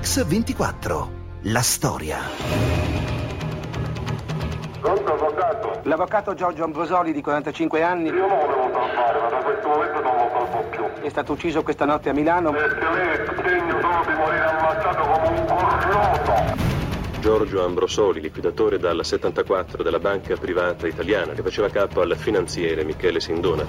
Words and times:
Mix24. 0.00 1.08
La 1.42 1.60
storia. 1.60 2.18
Pronto, 4.80 5.12
avvocato? 5.12 5.80
L'avvocato 5.82 6.34
Giorgio 6.34 6.64
Ambrosoli 6.64 7.12
di 7.12 7.20
45 7.20 7.82
anni 7.82 8.08
Io 8.08 8.26
non 8.26 8.38
volevo 8.38 8.70
salvare, 8.72 9.20
ma 9.20 9.28
da 9.28 9.36
questo 9.38 9.68
momento 9.68 10.00
non 10.00 10.16
lo 10.16 10.30
salvo 10.32 10.68
più. 10.70 11.02
è 11.02 11.08
stato 11.08 11.32
ucciso 11.32 11.62
questa 11.62 11.84
notte 11.84 12.10
a 12.10 12.12
Milano. 12.12 12.52
Perché 12.52 12.84
lei 12.84 13.08
è 13.08 13.24
segno 13.42 13.80
solo 13.80 14.04
di 14.06 14.14
morire 14.14 14.44
ammazzato 14.44 15.02
come 15.02 15.40
un 15.40 15.46
cornuto. 15.46 16.66
Giorgio 17.20 17.64
Ambrosoli, 17.64 18.20
liquidatore 18.20 18.78
dal 18.78 19.04
74 19.04 19.82
della 19.82 19.98
banca 19.98 20.36
privata 20.36 20.86
italiana 20.86 21.32
che 21.32 21.42
faceva 21.42 21.68
capo 21.68 22.00
al 22.00 22.14
finanziere 22.16 22.84
Michele 22.84 23.18
Sindona. 23.20 23.64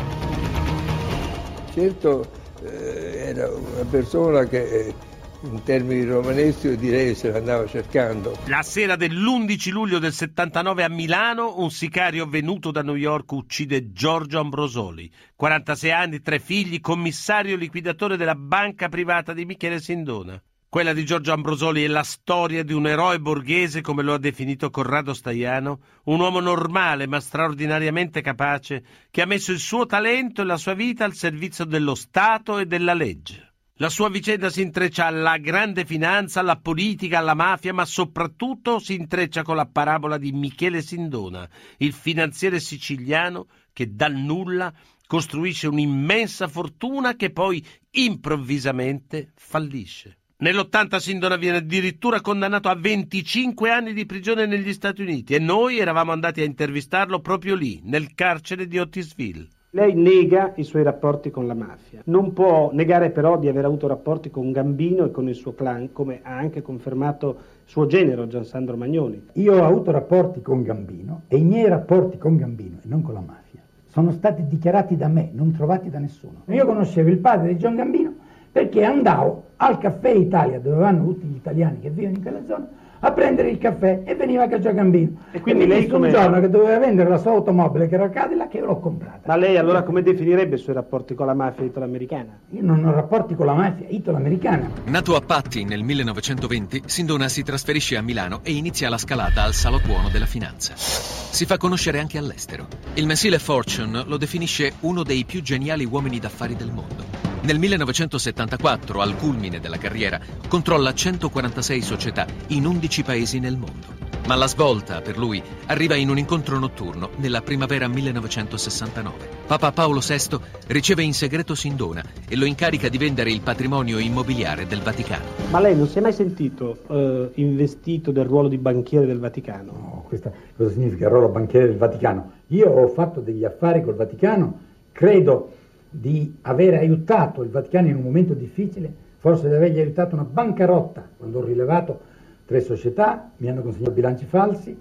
Certo 1.74 2.39
eh, 2.64 3.30
era 3.30 3.50
una 3.50 3.86
persona 3.89 4.43
che 4.46 4.64
eh, 4.64 4.93
in 5.42 5.64
termini 5.64 6.04
romaneschi 6.04 6.75
direi 6.75 7.16
se 7.16 7.32
l'andava 7.32 7.66
cercando. 7.66 8.38
La 8.48 8.61
sera 8.61 8.96
dell'11 8.96 9.71
luglio 9.71 10.00
del 10.00 10.12
79 10.12 10.84
a 10.84 10.89
Milano, 10.89 11.60
un 11.60 11.71
sicario 11.71 12.28
venuto 12.28 12.71
da 12.71 12.82
New 12.82 12.96
York 12.96 13.32
uccide 13.32 13.92
Giorgio 13.92 14.39
Ambrosoli, 14.39 15.12
46 15.36 15.92
anni, 15.92 16.21
tre 16.21 16.39
figli, 16.39 16.82
commissario 16.82 17.56
liquidatore 17.56 18.18
della 18.18 18.36
banca 18.36 18.89
privata 18.89 19.34
di 19.34 19.46
Michele 19.46 19.79
Sindona. 19.79 20.42
Quella 20.68 20.93
di 20.93 21.04
Giorgio 21.04 21.34
Ambrosoli 21.34 21.84
è 21.84 21.87
la 21.87 22.04
storia 22.04 22.64
di 22.64 22.74
un 22.74 22.86
eroe 22.86 23.20
borghese, 23.20 23.82
come 23.82 24.04
lo 24.04 24.14
ha 24.14 24.20
definito 24.20 24.70
Corrado 24.70 25.15
Staiano, 25.15 25.79
un 26.04 26.20
uomo 26.20 26.40
normale 26.40 27.07
ma 27.07 27.20
straordinariamente 27.20 28.21
capace, 28.21 28.84
che 29.10 29.24
ha 29.24 29.26
messo 29.26 29.51
il 29.51 29.57
suo 29.57 29.87
talento 29.87 30.43
e 30.43 30.46
la 30.46 30.57
sua 30.57 30.76
vita 30.76 31.06
al 31.06 31.15
servizio 31.15 31.65
dello 31.65 31.96
Stato 31.96 32.59
e 32.59 32.67
della 32.67 32.94
legge. 32.94 33.48
La 33.82 33.88
sua 33.88 34.10
vicenda 34.10 34.50
si 34.50 34.62
intreccia 34.62 35.06
alla 35.06 35.38
grande 35.38 35.86
finanza, 35.86 36.42
alla 36.42 36.58
politica, 36.58 37.20
alla 37.20 37.34
mafia, 37.34 37.74
ma 37.74 37.86
soprattutto 37.86 38.78
si 38.78 38.94
intreccia 38.94 39.42
con 39.42 39.56
la 39.56 39.68
parabola 39.68 40.18
di 40.18 40.34
Michele 40.34 40.82
Sindona, 40.82 41.48
il 41.78 41.94
finanziere 41.94 42.60
siciliano 42.60 43.48
che 43.72 43.96
dal 43.96 44.16
nulla 44.16 44.74
costruisce 45.08 45.68
un'immensa 45.68 46.50
fortuna 46.50 47.16
che 47.16 47.32
poi 47.32 47.66
improvvisamente 47.92 49.32
fallisce. 49.36 50.18
Nell'80 50.40 50.98
Sindona 50.98 51.38
viene 51.38 51.60
addirittura 51.60 52.20
condannato 52.20 52.68
a 52.68 52.76
25 52.76 53.72
anni 53.72 53.94
di 53.94 54.06
prigione 54.06 54.46
negli 54.46 54.74
Stati 54.74 55.04
Uniti 55.04 55.36
e 55.36 55.40
noi 55.40 55.80
eravamo 55.80 56.12
andati 56.12 56.42
a 56.42 56.46
intervistarlo 56.46 57.22
proprio 57.22 57.56
lì, 57.56 57.80
nel 57.86 58.14
carcere 58.14 58.68
di 58.68 58.78
Otisville. 58.78 59.48
Lei 59.72 59.94
nega 59.94 60.53
i 60.56 60.64
suoi 60.64 60.81
rapporti 60.81 61.30
con 61.30 61.45
la 61.45 61.53
mafia. 61.53 62.02
Non 62.06 62.34
può 62.34 62.72
negare 62.73 63.12
però 63.12 63.38
di 63.38 63.48
aver 63.48 63.66
avuto 63.66 63.88
rapporti 63.88 64.31
con 64.31 64.52
Gambino 64.52 65.06
e 65.06 65.11
con 65.11 65.30
il 65.30 65.36
suo 65.36 65.53
clan, 65.53 65.92
come 65.92 66.22
ha 66.23 66.36
anche 66.36 66.64
confermato 66.64 67.38
suo 67.66 67.86
genero 67.86 68.26
Giansandro 68.26 68.76
Magnoni. 68.76 69.28
Io 69.34 69.53
ho 69.53 69.64
avuto 69.64 69.92
rapporti 69.92 70.42
con 70.42 70.64
Gambino 70.64 71.22
e 71.28 71.38
i 71.38 71.44
miei 71.44 71.67
rapporti 71.67 72.17
con 72.17 72.36
Gambino 72.36 72.78
e 72.84 72.88
non 72.88 73.03
con 73.03 73.14
la 73.14 73.20
mafia 73.20 73.48
sono 73.89 74.11
stati 74.11 74.45
dichiarati 74.48 74.95
da 74.95 75.08
me, 75.08 75.30
non 75.34 75.52
trovati 75.52 75.89
da 75.89 76.00
nessuno. 76.00 76.44
Io 76.45 76.66
conoscevo 76.66 77.09
il 77.09 77.17
padre 77.17 77.50
di 77.50 77.56
John 77.56 77.76
Gambino 77.76 78.14
perché 78.52 78.83
andavo 78.83 79.44
al 79.58 79.78
caffè 79.78 80.09
Italia, 80.09 80.59
dove 80.59 80.78
vanno 80.78 81.06
tutti 81.06 81.26
gli 81.26 81.36
italiani 81.36 81.80
che 81.80 81.89
vivono 81.89 82.16
in 82.16 82.22
quella 82.22 82.44
zona, 82.45 82.67
a 83.02 83.11
prendere 83.11 83.50
il 83.50 83.58
caffè 83.58 84.02
e 84.05 84.16
veniva 84.16 84.47
Caccia 84.47 84.72
Gambino. 84.72 85.11
E 85.31 85.39
quindi 85.42 85.66
mi 85.66 85.69
lei 85.69 85.88
come- 85.88 86.08
un 86.08 86.14
giorno 86.14 86.39
che 86.39 86.50
doveva 86.50 86.78
vendere 86.80 87.09
la 87.09 87.17
sua 87.17 87.31
automobile 87.31 87.88
che 87.88 87.95
era 87.95 88.05
il 88.05 88.11
Cadillac 88.11 88.50
che 88.50 88.59
l'ho 88.59 88.80
comprata. 88.80 89.22
Ma 89.25 89.36
lei 89.36 89.58
allora 89.58 89.83
come 89.83 90.02
definirebbe 90.02 90.55
i 90.55 90.58
suoi 90.59 90.75
rapporti 90.75 91.16
con 91.16 91.25
la 91.25 91.33
mafia 91.33 91.64
italoamericana? 91.66 92.39
Io 92.50 92.61
non 92.64 92.83
ho 92.86 92.92
rapporti 92.92 93.36
con 93.36 93.45
la 93.45 93.53
mafia 93.53 93.86
italo-americana. 93.88 94.70
Nato 94.86 95.16
a 95.16 95.22
Patti 95.22 95.64
nel 95.64 95.83
1920, 95.83 96.83
Sindona 96.86 97.27
si 97.30 97.43
trasferisce 97.43 97.95
a 97.98 98.02
Milano 98.02 98.39
e 98.43 98.52
inizia 98.52 98.89
la 98.89 98.98
scalata 98.98 99.43
al 99.43 99.54
salottuono 99.54 100.09
della 100.09 100.26
finanza. 100.26 100.73
Si 100.76 101.45
fa 101.45 101.58
conoscere 101.58 101.99
anche 101.99 102.17
all'estero. 102.17 102.67
Il 102.95 103.05
mensile 103.05 103.39
Fortune 103.39 104.04
lo 104.05 104.17
definisce 104.17 104.73
uno 104.82 105.04
dei 105.04 105.23
più 105.26 105.42
geniali 105.42 105.86
uomini 105.86 106.20
d'affari 106.20 106.55
del 106.55 106.71
mondo. 106.71 107.29
Nel 107.49 107.58
1974, 107.58 109.02
al 109.02 109.15
culmine 109.15 109.60
della 109.60 109.80
carriera, 109.80 110.20
controlla 110.48 110.93
146 110.93 111.82
società 111.82 112.27
in 112.49 112.67
11 112.67 113.02
paesi 113.02 113.39
nel 113.39 113.58
mondo. 113.58 113.87
Ma 114.27 114.36
la 114.36 114.45
svolta 114.45 115.02
per 115.02 115.17
lui 115.17 115.42
arriva 115.65 115.95
in 115.95 116.09
un 116.09 116.20
incontro 116.20 116.59
notturno 116.59 117.09
nella 117.15 117.42
primavera 117.42 117.88
1969. 117.88 119.15
Papa 119.48 119.71
Paolo 119.71 119.99
VI 119.99 120.38
riceve 120.67 121.02
in 121.02 121.15
segreto 121.15 121.55
Sindona 121.55 122.04
e 122.27 122.36
lo 122.36 122.45
incarica 122.45 122.88
di 122.88 122.99
vendere 122.99 123.32
il 123.32 123.42
patrimonio 123.42 123.98
immobiliare 123.98 124.67
del 124.67 124.83
Vaticano. 124.83 125.23
Ma 125.49 125.59
lei 125.59 125.76
non 125.76 125.88
si 125.88 125.98
è 125.98 126.02
mai 126.02 126.14
sentito 126.14 126.77
eh, 126.88 127.32
investito 127.42 128.11
del 128.11 128.25
ruolo 128.25 128.47
di 128.47 128.59
banchiere 128.59 129.07
del 129.07 129.17
Vaticano? 129.17 129.71
No, 129.71 130.05
questa 130.07 130.31
cosa 130.55 130.69
significa 130.69 131.05
il 131.05 131.11
ruolo 131.11 131.29
banchiere 131.29 131.65
del 131.65 131.77
Vaticano. 131.77 132.31
Io 132.49 132.69
ho 132.69 132.88
fatto 132.89 133.21
degli 133.21 133.43
affari 133.43 133.81
col 133.81 133.95
Vaticano, 133.95 134.59
credo 134.91 135.53
di 135.89 136.38
aver 136.44 136.75
aiutato 136.75 137.41
il 137.41 137.50
Vaticano 137.50 137.88
in 137.88 137.95
un 137.95 138.03
momento 138.03 138.33
difficile, 138.33 138.91
forse 139.17 139.47
di 139.47 139.55
avergli 139.55 139.79
aiutato 139.79 140.16
una 140.16 140.23
bancarotta 140.23 141.07
quando 141.17 141.39
ho 141.39 141.44
rilevato 141.44 142.00
tre 142.45 142.61
società, 142.61 143.31
mi 143.38 143.50
hanno 143.50 143.61
consegnato 143.61 143.91
bilanci 143.91 144.25
falsi, 144.25 144.77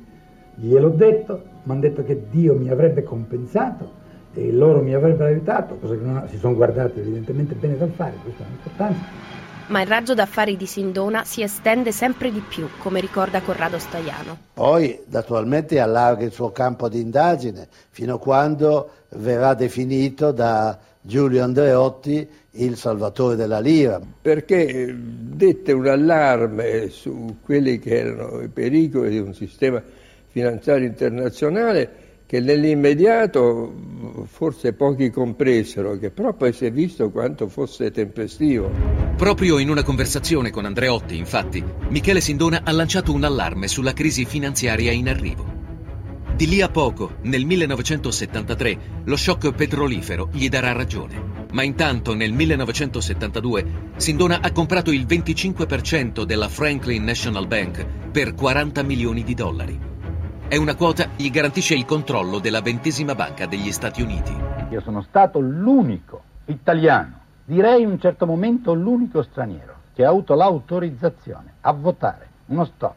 gliel'ho 0.54 0.90
detto, 0.90 1.42
mi 1.64 1.72
hanno 1.72 1.80
detto 1.80 2.02
che 2.02 2.24
Dio 2.30 2.54
mi 2.54 2.68
avrebbe 2.68 3.02
compensato 3.02 4.06
e 4.34 4.52
loro 4.52 4.82
mi 4.82 4.94
avrebbero 4.94 5.26
aiutato, 5.26 5.76
cosa 5.76 5.94
che 5.94 6.02
non 6.02 6.24
si 6.28 6.38
sono 6.38 6.54
guardati 6.54 7.00
evidentemente 7.00 7.54
bene 7.54 7.76
dal 7.76 7.90
fare, 7.90 8.14
questa 8.22 8.44
è 8.44 8.46
l'importanza. 8.46 9.36
Ma 9.68 9.82
il 9.82 9.86
raggio 9.86 10.14
d'affari 10.14 10.56
di 10.56 10.64
Sindona 10.64 11.24
si 11.24 11.42
estende 11.42 11.92
sempre 11.92 12.32
di 12.32 12.40
più, 12.40 12.68
come 12.78 13.00
ricorda 13.00 13.42
Corrado 13.42 13.78
Staiano. 13.78 14.38
Poi 14.54 14.98
naturalmente 15.08 15.78
allarga 15.78 16.24
il 16.24 16.32
suo 16.32 16.52
campo 16.52 16.88
di 16.88 17.02
indagine 17.02 17.68
fino 17.90 18.14
a 18.14 18.18
quando 18.18 18.90
verrà 19.10 19.52
definito 19.52 20.32
da 20.32 20.78
Giulio 21.00 21.42
Andreotti 21.42 22.28
il 22.52 22.76
salvatore 22.76 23.36
della 23.36 23.60
lira. 23.60 24.00
perché 24.20 24.66
eh, 24.66 24.94
dette 24.94 25.72
un 25.72 25.86
allarme 25.86 26.88
su 26.88 27.38
quelli 27.42 27.78
che 27.78 27.98
erano 27.98 28.40
i 28.42 28.48
pericoli 28.48 29.10
di 29.10 29.18
un 29.18 29.34
sistema 29.34 29.82
finanziario 30.26 30.86
internazionale 30.86 32.06
che 32.28 32.40
nell'immediato 32.40 33.72
forse 34.26 34.74
pochi 34.74 35.08
compresero, 35.08 35.96
che 35.96 36.10
però 36.10 36.34
poi 36.34 36.52
si 36.52 36.66
è 36.66 36.70
visto 36.70 37.08
quanto 37.10 37.48
fosse 37.48 37.90
tempestivo. 37.90 38.70
Proprio 39.16 39.58
in 39.58 39.70
una 39.70 39.82
conversazione 39.82 40.50
con 40.50 40.66
Andreotti, 40.66 41.16
infatti, 41.16 41.64
Michele 41.88 42.20
Sindona 42.20 42.60
ha 42.64 42.72
lanciato 42.72 43.14
un 43.14 43.24
allarme 43.24 43.66
sulla 43.66 43.94
crisi 43.94 44.26
finanziaria 44.26 44.92
in 44.92 45.08
arrivo. 45.08 45.47
Di 46.38 46.46
lì 46.46 46.62
a 46.62 46.68
poco, 46.68 47.14
nel 47.22 47.44
1973, 47.44 48.78
lo 49.06 49.16
shock 49.16 49.52
petrolifero 49.52 50.28
gli 50.30 50.48
darà 50.48 50.70
ragione. 50.70 51.46
Ma 51.50 51.64
intanto, 51.64 52.14
nel 52.14 52.32
1972, 52.32 53.90
Sindona 53.96 54.38
ha 54.40 54.52
comprato 54.52 54.92
il 54.92 55.04
25% 55.04 56.22
della 56.22 56.46
Franklin 56.46 57.02
National 57.02 57.48
Bank 57.48 57.84
per 58.12 58.34
40 58.34 58.84
milioni 58.84 59.24
di 59.24 59.34
dollari. 59.34 59.80
È 60.46 60.54
una 60.54 60.76
quota 60.76 61.08
gli 61.16 61.28
garantisce 61.28 61.74
il 61.74 61.84
controllo 61.84 62.38
della 62.38 62.60
ventesima 62.60 63.16
banca 63.16 63.46
degli 63.46 63.72
Stati 63.72 64.00
Uniti. 64.00 64.32
Io 64.70 64.80
sono 64.82 65.02
stato 65.02 65.40
l'unico 65.40 66.22
italiano, 66.44 67.18
direi 67.46 67.82
in 67.82 67.88
un 67.88 67.98
certo 67.98 68.26
momento 68.26 68.74
l'unico 68.74 69.24
straniero, 69.24 69.74
che 69.92 70.04
ha 70.04 70.08
avuto 70.10 70.36
l'autorizzazione 70.36 71.54
a 71.62 71.72
votare 71.72 72.28
uno 72.46 72.64
stop 72.64 72.94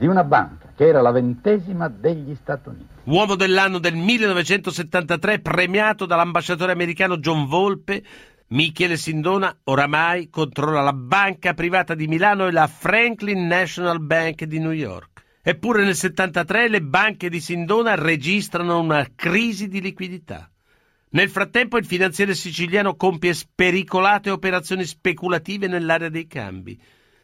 di 0.00 0.06
una 0.06 0.24
banca 0.24 0.72
che 0.74 0.86
era 0.86 1.02
la 1.02 1.10
ventesima 1.10 1.88
degli 1.88 2.34
Stati 2.34 2.70
Uniti. 2.70 2.86
Uomo 3.04 3.34
dell'anno 3.34 3.78
del 3.78 3.94
1973, 3.94 5.40
premiato 5.40 6.06
dall'ambasciatore 6.06 6.72
americano 6.72 7.18
John 7.18 7.46
Volpe, 7.46 8.02
Michele 8.46 8.96
Sindona 8.96 9.54
oramai 9.64 10.30
controlla 10.30 10.80
la 10.80 10.94
banca 10.94 11.52
privata 11.52 11.94
di 11.94 12.06
Milano 12.06 12.46
e 12.46 12.50
la 12.50 12.66
Franklin 12.66 13.46
National 13.46 14.00
Bank 14.00 14.44
di 14.44 14.58
New 14.58 14.72
York. 14.72 15.22
Eppure 15.42 15.84
nel 15.84 15.94
73 15.94 16.70
le 16.70 16.80
banche 16.80 17.28
di 17.28 17.38
Sindona 17.38 17.94
registrano 17.94 18.80
una 18.80 19.06
crisi 19.14 19.68
di 19.68 19.82
liquidità. 19.82 20.50
Nel 21.10 21.28
frattempo 21.28 21.76
il 21.76 21.84
finanziere 21.84 22.34
siciliano 22.34 22.96
compie 22.96 23.34
spericolate 23.34 24.30
operazioni 24.30 24.86
speculative 24.86 25.66
nell'area 25.66 26.08
dei 26.08 26.26
cambi. 26.26 26.80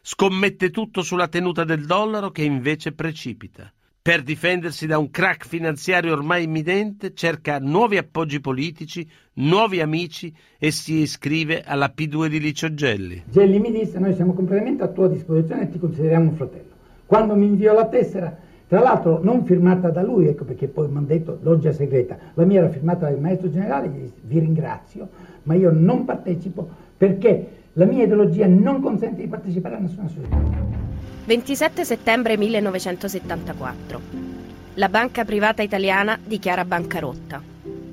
Scommette 0.09 0.69
tutto 0.69 1.01
sulla 1.01 1.27
tenuta 1.27 1.65
del 1.65 1.85
dollaro 1.85 2.31
che 2.31 2.41
invece 2.41 2.93
precipita. 2.93 3.69
Per 4.01 4.23
difendersi 4.23 4.87
da 4.87 4.97
un 4.97 5.09
crack 5.09 5.45
finanziario 5.45 6.13
ormai 6.13 6.45
imminente, 6.45 7.13
cerca 7.13 7.59
nuovi 7.59 7.97
appoggi 7.97 8.39
politici, 8.39 9.05
nuovi 9.33 9.81
amici 9.81 10.33
e 10.57 10.71
si 10.71 10.99
iscrive 10.99 11.61
alla 11.61 11.93
P2 11.93 12.27
di 12.27 12.39
Licio 12.39 12.73
Gelli. 12.73 13.21
Gelli 13.29 13.59
mi 13.59 13.69
disse 13.69 13.99
noi 13.99 14.15
siamo 14.15 14.31
completamente 14.31 14.81
a 14.81 14.87
tua 14.87 15.09
disposizione 15.09 15.63
e 15.63 15.71
ti 15.71 15.77
consideriamo 15.77 16.29
un 16.29 16.35
fratello. 16.37 16.71
Quando 17.05 17.35
mi 17.35 17.47
inviò 17.47 17.73
la 17.73 17.89
tessera, 17.89 18.33
tra 18.65 18.79
l'altro 18.79 19.21
non 19.21 19.43
firmata 19.43 19.89
da 19.89 20.03
lui, 20.03 20.27
ecco 20.27 20.45
perché 20.45 20.69
poi 20.69 20.87
mi 20.87 20.95
hanno 20.99 21.07
detto 21.07 21.37
loggia 21.41 21.73
segreta, 21.73 22.17
la 22.33 22.45
mia 22.45 22.59
era 22.61 22.69
firmata 22.69 23.09
dal 23.09 23.19
maestro 23.19 23.51
generale, 23.51 23.89
gli 23.89 24.03
dissi 24.03 24.21
vi 24.21 24.39
ringrazio, 24.39 25.09
ma 25.43 25.55
io 25.55 25.69
non 25.69 26.05
partecipo 26.05 26.85
perché 26.95 27.56
La 27.77 27.85
mia 27.85 28.05
ideologia 28.05 28.47
non 28.47 28.81
consente 28.81 29.21
di 29.21 29.27
partecipare 29.27 29.75
a 29.75 29.77
nessuna 29.77 30.07
società. 30.07 30.35
27 31.25 31.85
settembre 31.85 32.35
1974. 32.35 34.01
La 34.73 34.89
banca 34.89 35.23
privata 35.23 35.61
italiana 35.61 36.17
dichiara 36.23 36.65
bancarotta. 36.65 37.39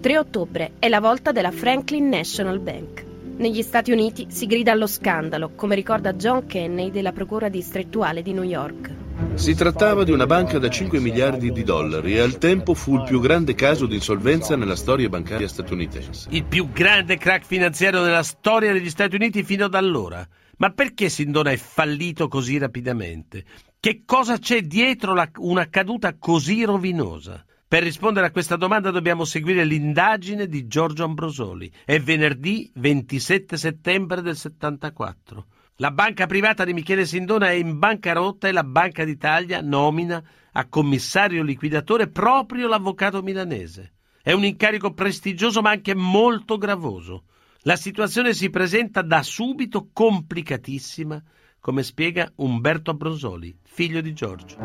3 0.00 0.18
ottobre 0.18 0.72
è 0.78 0.88
la 0.88 1.00
volta 1.00 1.32
della 1.32 1.50
Franklin 1.50 2.08
National 2.08 2.60
Bank. 2.60 3.04
Negli 3.36 3.60
Stati 3.60 3.92
Uniti 3.92 4.28
si 4.30 4.46
grida 4.46 4.72
allo 4.72 4.86
scandalo, 4.86 5.50
come 5.54 5.74
ricorda 5.74 6.14
John 6.14 6.46
Kenney 6.46 6.90
della 6.90 7.12
Procura 7.12 7.50
distrettuale 7.50 8.22
di 8.22 8.32
New 8.32 8.42
York. 8.42 9.03
Si 9.34 9.54
trattava 9.54 10.04
di 10.04 10.12
una 10.12 10.26
banca 10.26 10.58
da 10.58 10.68
5 10.68 11.00
miliardi 11.00 11.52
di 11.52 11.62
dollari 11.62 12.14
e 12.14 12.20
al 12.20 12.38
tempo 12.38 12.74
fu 12.74 12.96
il 12.96 13.04
più 13.04 13.20
grande 13.20 13.54
caso 13.54 13.86
di 13.86 13.94
insolvenza 13.94 14.56
nella 14.56 14.76
storia 14.76 15.08
bancaria 15.08 15.48
statunitense. 15.48 16.28
Il 16.30 16.44
più 16.44 16.70
grande 16.70 17.16
crack 17.16 17.44
finanziario 17.44 18.02
della 18.02 18.22
storia 18.22 18.72
degli 18.72 18.90
Stati 18.90 19.14
Uniti 19.16 19.42
fino 19.42 19.64
ad 19.64 19.74
allora. 19.74 20.26
Ma 20.58 20.70
perché 20.70 21.08
Sindona 21.08 21.50
è 21.50 21.56
fallito 21.56 22.28
così 22.28 22.58
rapidamente? 22.58 23.44
Che 23.80 24.02
cosa 24.04 24.38
c'è 24.38 24.62
dietro 24.62 25.14
la, 25.14 25.28
una 25.36 25.68
caduta 25.68 26.16
così 26.16 26.64
rovinosa? 26.64 27.44
Per 27.66 27.82
rispondere 27.82 28.26
a 28.26 28.30
questa 28.30 28.56
domanda 28.56 28.90
dobbiamo 28.90 29.24
seguire 29.24 29.64
l'indagine 29.64 30.46
di 30.46 30.66
Giorgio 30.66 31.04
Ambrosoli. 31.04 31.70
È 31.84 31.98
venerdì 31.98 32.70
27 32.74 33.56
settembre 33.56 34.22
del 34.22 34.36
74. 34.36 35.46
La 35.78 35.90
banca 35.90 36.26
privata 36.26 36.64
di 36.64 36.72
Michele 36.72 37.04
Sindona 37.04 37.48
è 37.48 37.54
in 37.54 37.80
bancarotta 37.80 38.46
e 38.46 38.52
la 38.52 38.62
Banca 38.62 39.02
d'Italia 39.04 39.60
nomina 39.60 40.22
a 40.52 40.68
commissario 40.68 41.42
liquidatore 41.42 42.06
proprio 42.06 42.68
l'avvocato 42.68 43.22
milanese. 43.22 43.94
È 44.22 44.30
un 44.30 44.44
incarico 44.44 44.92
prestigioso 44.92 45.62
ma 45.62 45.70
anche 45.70 45.92
molto 45.96 46.58
gravoso. 46.58 47.24
La 47.62 47.74
situazione 47.74 48.34
si 48.34 48.50
presenta 48.50 49.02
da 49.02 49.20
subito 49.24 49.88
complicatissima, 49.92 51.20
come 51.58 51.82
spiega 51.82 52.30
Umberto 52.36 52.92
Ambrosoli, 52.92 53.58
figlio 53.64 54.00
di 54.00 54.12
Giorgio. 54.12 54.56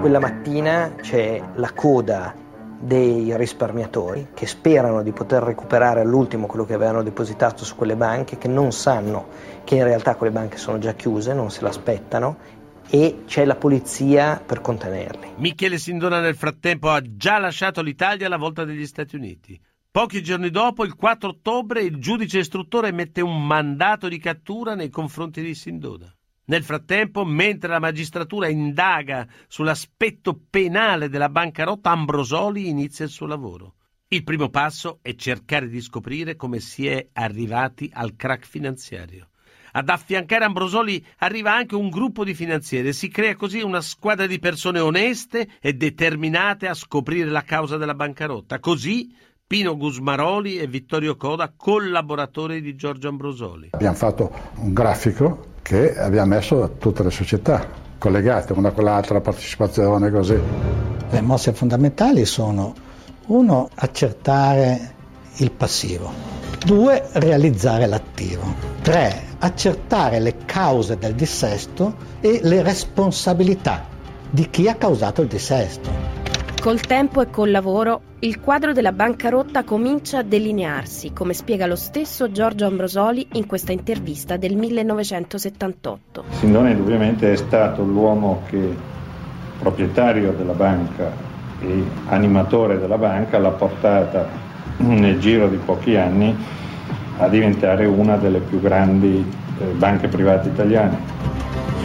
Quella 0.00 0.18
mattina 0.18 0.96
c'è 0.96 1.48
la 1.54 1.72
coda 1.74 2.45
dei 2.78 3.36
risparmiatori 3.36 4.28
che 4.34 4.46
sperano 4.46 5.02
di 5.02 5.12
poter 5.12 5.42
recuperare 5.42 6.00
all'ultimo 6.00 6.46
quello 6.46 6.64
che 6.64 6.74
avevano 6.74 7.02
depositato 7.02 7.64
su 7.64 7.74
quelle 7.76 7.96
banche, 7.96 8.38
che 8.38 8.48
non 8.48 8.72
sanno 8.72 9.28
che 9.64 9.76
in 9.76 9.84
realtà 9.84 10.14
quelle 10.14 10.32
banche 10.32 10.58
sono 10.58 10.78
già 10.78 10.94
chiuse, 10.94 11.32
non 11.34 11.50
se 11.50 11.62
l'aspettano 11.62 12.36
e 12.88 13.22
c'è 13.26 13.44
la 13.44 13.56
polizia 13.56 14.40
per 14.44 14.60
contenerli. 14.60 15.32
Michele 15.36 15.78
Sindona 15.78 16.20
nel 16.20 16.36
frattempo 16.36 16.90
ha 16.90 17.02
già 17.02 17.38
lasciato 17.38 17.82
l'Italia 17.82 18.26
alla 18.26 18.36
volta 18.36 18.64
degli 18.64 18.86
Stati 18.86 19.16
Uniti. 19.16 19.60
Pochi 19.90 20.22
giorni 20.22 20.50
dopo, 20.50 20.84
il 20.84 20.94
4 20.94 21.30
ottobre, 21.30 21.80
il 21.80 21.96
giudice 21.98 22.38
istruttore 22.40 22.88
emette 22.88 23.22
un 23.22 23.44
mandato 23.46 24.08
di 24.08 24.18
cattura 24.18 24.74
nei 24.74 24.90
confronti 24.90 25.42
di 25.42 25.54
Sindona. 25.54 26.15
Nel 26.48 26.62
frattempo, 26.62 27.24
mentre 27.24 27.68
la 27.68 27.80
magistratura 27.80 28.48
indaga 28.48 29.26
sull'aspetto 29.48 30.40
penale 30.48 31.08
della 31.08 31.28
bancarotta, 31.28 31.90
Ambrosoli 31.90 32.68
inizia 32.68 33.04
il 33.04 33.10
suo 33.10 33.26
lavoro. 33.26 33.74
Il 34.08 34.22
primo 34.22 34.48
passo 34.48 35.00
è 35.02 35.16
cercare 35.16 35.68
di 35.68 35.80
scoprire 35.80 36.36
come 36.36 36.60
si 36.60 36.86
è 36.86 37.08
arrivati 37.14 37.90
al 37.92 38.14
crack 38.14 38.46
finanziario. 38.46 39.30
Ad 39.72 39.88
affiancare 39.88 40.44
Ambrosoli 40.44 41.04
arriva 41.18 41.52
anche 41.52 41.74
un 41.74 41.90
gruppo 41.90 42.22
di 42.22 42.32
finanzieri 42.32 42.92
si 42.92 43.08
crea 43.08 43.34
così 43.34 43.60
una 43.60 43.80
squadra 43.80 44.26
di 44.26 44.38
persone 44.38 44.78
oneste 44.78 45.48
e 45.60 45.74
determinate 45.74 46.68
a 46.68 46.74
scoprire 46.74 47.28
la 47.28 47.42
causa 47.42 47.76
della 47.76 47.94
bancarotta. 47.94 48.60
Così 48.60 49.12
Pino 49.48 49.76
Gusmaroli 49.76 50.58
e 50.58 50.66
Vittorio 50.66 51.16
Coda, 51.16 51.52
collaboratori 51.56 52.60
di 52.60 52.74
Giorgio 52.74 53.06
Ambrosoli. 53.06 53.68
Abbiamo 53.70 53.94
fatto 53.94 54.32
un 54.56 54.72
grafico 54.72 55.54
che 55.62 55.96
abbiamo 55.96 56.34
messo 56.34 56.64
a 56.64 56.68
tutte 56.68 57.04
le 57.04 57.12
società 57.12 57.64
collegate 57.96 58.54
una 58.54 58.72
con 58.72 58.82
l'altra, 58.82 59.20
partecipazione 59.20 60.10
così. 60.10 60.36
Le 61.10 61.20
mosse 61.20 61.52
fondamentali 61.52 62.24
sono 62.24 62.74
uno, 63.26 63.70
accertare 63.72 64.94
il 65.36 65.52
passivo, 65.52 66.10
due, 66.64 67.08
realizzare 67.12 67.86
l'attivo, 67.86 68.52
tre, 68.82 69.26
accertare 69.38 70.18
le 70.18 70.38
cause 70.44 70.98
del 70.98 71.14
dissesto 71.14 71.94
e 72.20 72.40
le 72.42 72.62
responsabilità 72.62 73.86
di 74.28 74.50
chi 74.50 74.68
ha 74.68 74.74
causato 74.74 75.22
il 75.22 75.28
dissesto. 75.28 76.15
Col 76.66 76.80
tempo 76.80 77.22
e 77.22 77.30
col 77.30 77.52
lavoro, 77.52 78.00
il 78.18 78.40
quadro 78.40 78.72
della 78.72 78.90
bancarotta 78.90 79.62
comincia 79.62 80.18
a 80.18 80.22
delinearsi, 80.24 81.12
come 81.12 81.32
spiega 81.32 81.64
lo 81.64 81.76
stesso 81.76 82.32
Giorgio 82.32 82.66
Ambrosoli 82.66 83.24
in 83.34 83.46
questa 83.46 83.70
intervista 83.70 84.36
del 84.36 84.56
1978. 84.56 86.24
Sindone 86.30 86.72
indubbiamente 86.72 87.30
è 87.30 87.36
stato 87.36 87.84
l'uomo 87.84 88.42
che, 88.48 88.74
proprietario 89.60 90.32
della 90.32 90.54
banca 90.54 91.12
e 91.60 91.84
animatore 92.06 92.80
della 92.80 92.98
banca, 92.98 93.38
l'ha 93.38 93.50
portata 93.50 94.26
nel 94.78 95.20
giro 95.20 95.46
di 95.46 95.58
pochi 95.58 95.94
anni 95.94 96.36
a 97.18 97.28
diventare 97.28 97.86
una 97.86 98.16
delle 98.16 98.40
più 98.40 98.60
grandi 98.60 99.24
banche 99.64 100.08
private 100.08 100.48
italiane 100.48 101.34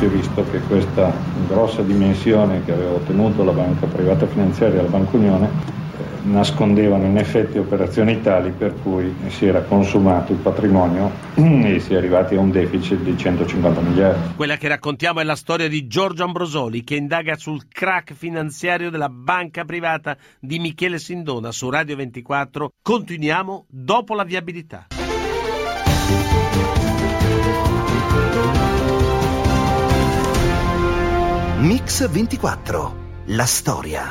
si 0.01 0.07
è 0.07 0.09
visto 0.09 0.44
che 0.50 0.59
questa 0.62 1.13
grossa 1.47 1.83
dimensione 1.83 2.65
che 2.65 2.71
aveva 2.71 2.94
ottenuto 2.94 3.44
la 3.44 3.51
banca 3.51 3.85
privata 3.85 4.25
finanziaria 4.25 4.81
la 4.81 4.88
Banca 4.88 5.15
Unione 5.15 5.45
eh, 5.45 6.03
nascondevano 6.23 7.06
in 7.06 7.18
effetti 7.18 7.59
operazioni 7.59 8.19
tali 8.19 8.50
per 8.50 8.73
cui 8.81 9.15
si 9.27 9.45
era 9.45 9.62
consumato 9.62 10.31
il 10.31 10.39
patrimonio 10.39 11.12
e 11.35 11.79
si 11.79 11.94
è 11.94 11.97
arrivati 11.97 12.33
a 12.33 12.39
un 12.39 12.50
deficit 12.50 13.01
di 13.01 13.15
150 13.15 13.81
miliardi. 13.81 14.33
Quella 14.35 14.57
che 14.57 14.69
raccontiamo 14.69 15.19
è 15.19 15.24
la 15.24 15.35
storia 15.35 15.67
di 15.67 15.85
Giorgio 15.85 16.24
Ambrosoli 16.24 16.83
che 16.83 16.95
indaga 16.95 17.35
sul 17.35 17.67
crack 17.67 18.13
finanziario 18.13 18.89
della 18.89 19.09
banca 19.09 19.65
privata 19.65 20.17
di 20.39 20.57
Michele 20.57 20.97
Sindona 20.97 21.51
su 21.51 21.69
Radio 21.69 21.95
24. 21.95 22.71
Continuiamo 22.81 23.65
dopo 23.69 24.15
la 24.15 24.24
viabilità. 24.24 24.88
Mix 31.91 32.09
24. 32.09 32.95
La 33.25 33.45
storia. 33.45 34.09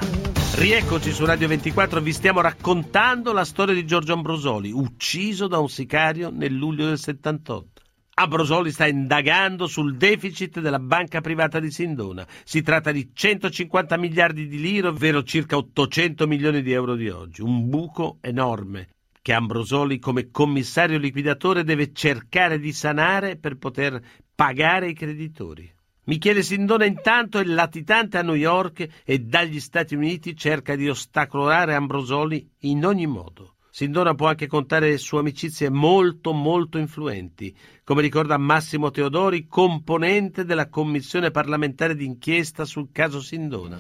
Rieccoci 0.57 1.13
su 1.13 1.25
Radio 1.25 1.49
24, 1.49 2.03
vi 2.03 2.13
stiamo 2.13 2.43
raccontando 2.43 3.33
la 3.33 3.47
storia 3.47 3.73
di 3.73 3.87
Giorgio 3.87 4.13
Ambrosoli, 4.13 4.71
ucciso 4.71 5.47
da 5.47 5.59
un 5.61 5.71
sicario 5.71 6.29
nel 6.29 6.53
luglio 6.53 6.89
del 6.89 6.99
78. 6.99 7.81
Ambrosoli 8.17 8.71
sta 8.71 8.87
indagando 8.87 9.67
sul 9.67 9.97
deficit 9.97 10.61
della 10.61 10.79
banca 10.79 11.23
privata 11.23 11.59
di 11.59 11.71
Sindona. 11.71 12.27
Si 12.45 12.61
tratta 12.61 12.93
di 12.93 13.13
150 13.15 13.97
miliardi 13.97 14.47
di 14.47 14.61
lire, 14.61 14.89
ovvero 14.89 15.23
circa 15.23 15.57
800 15.57 16.27
milioni 16.27 16.61
di 16.61 16.73
euro 16.73 16.95
di 16.97 17.09
oggi. 17.09 17.41
Un 17.41 17.67
buco 17.71 18.19
enorme 18.21 18.89
che 19.23 19.33
Ambrosoli 19.33 19.99
come 19.99 20.31
commissario 20.31 20.99
liquidatore 20.99 21.65
deve 21.65 21.95
cercare 21.95 22.59
di 22.59 22.75
sanare 22.75 23.39
per 23.39 23.57
poter 23.57 23.99
pagare 24.35 24.91
i 24.91 24.95
creditori. 24.95 25.79
Michele 26.11 26.43
Sindona 26.43 26.87
intanto 26.87 27.39
è 27.39 27.45
latitante 27.45 28.19
a 28.19 28.23
New 28.23 28.35
York 28.35 28.85
e 29.05 29.21
dagli 29.21 29.61
Stati 29.61 29.95
Uniti 29.95 30.35
cerca 30.35 30.75
di 30.75 30.89
ostacolare 30.89 31.77
Ambrosoli 31.77 32.51
in 32.63 32.85
ogni 32.85 33.07
modo. 33.07 33.55
Sindona 33.71 34.17
può 34.17 34.27
anche 34.27 34.49
contare 34.49 34.99
su 34.99 35.15
amicizie 35.15 35.71
molto 35.71 36.33
molto 36.33 36.79
influenti, 36.79 37.57
come 37.85 38.03
ricorda 38.03 38.37
Massimo 38.39 38.91
Teodori, 38.91 39.47
componente 39.47 40.45
della 40.45 40.69
commissione 40.69 41.31
parlamentare 41.31 41.95
d'inchiesta 41.95 42.65
sul 42.65 42.89
caso 42.91 43.21
Sindona. 43.21 43.79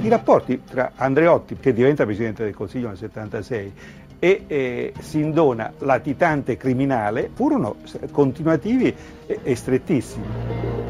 I 0.00 0.08
rapporti 0.08 0.62
tra 0.64 0.92
Andreotti, 0.96 1.58
che 1.58 1.74
diventa 1.74 2.06
Presidente 2.06 2.42
del 2.42 2.54
Consiglio 2.54 2.88
nel 2.88 2.96
76, 2.96 3.72
e 4.18 4.44
eh, 4.46 4.92
Sindona, 4.98 5.72
latitante 5.78 6.56
criminale, 6.56 7.30
furono 7.32 7.76
continuativi 8.10 8.94
e, 9.26 9.40
e 9.42 9.54
strettissimi. 9.54 10.24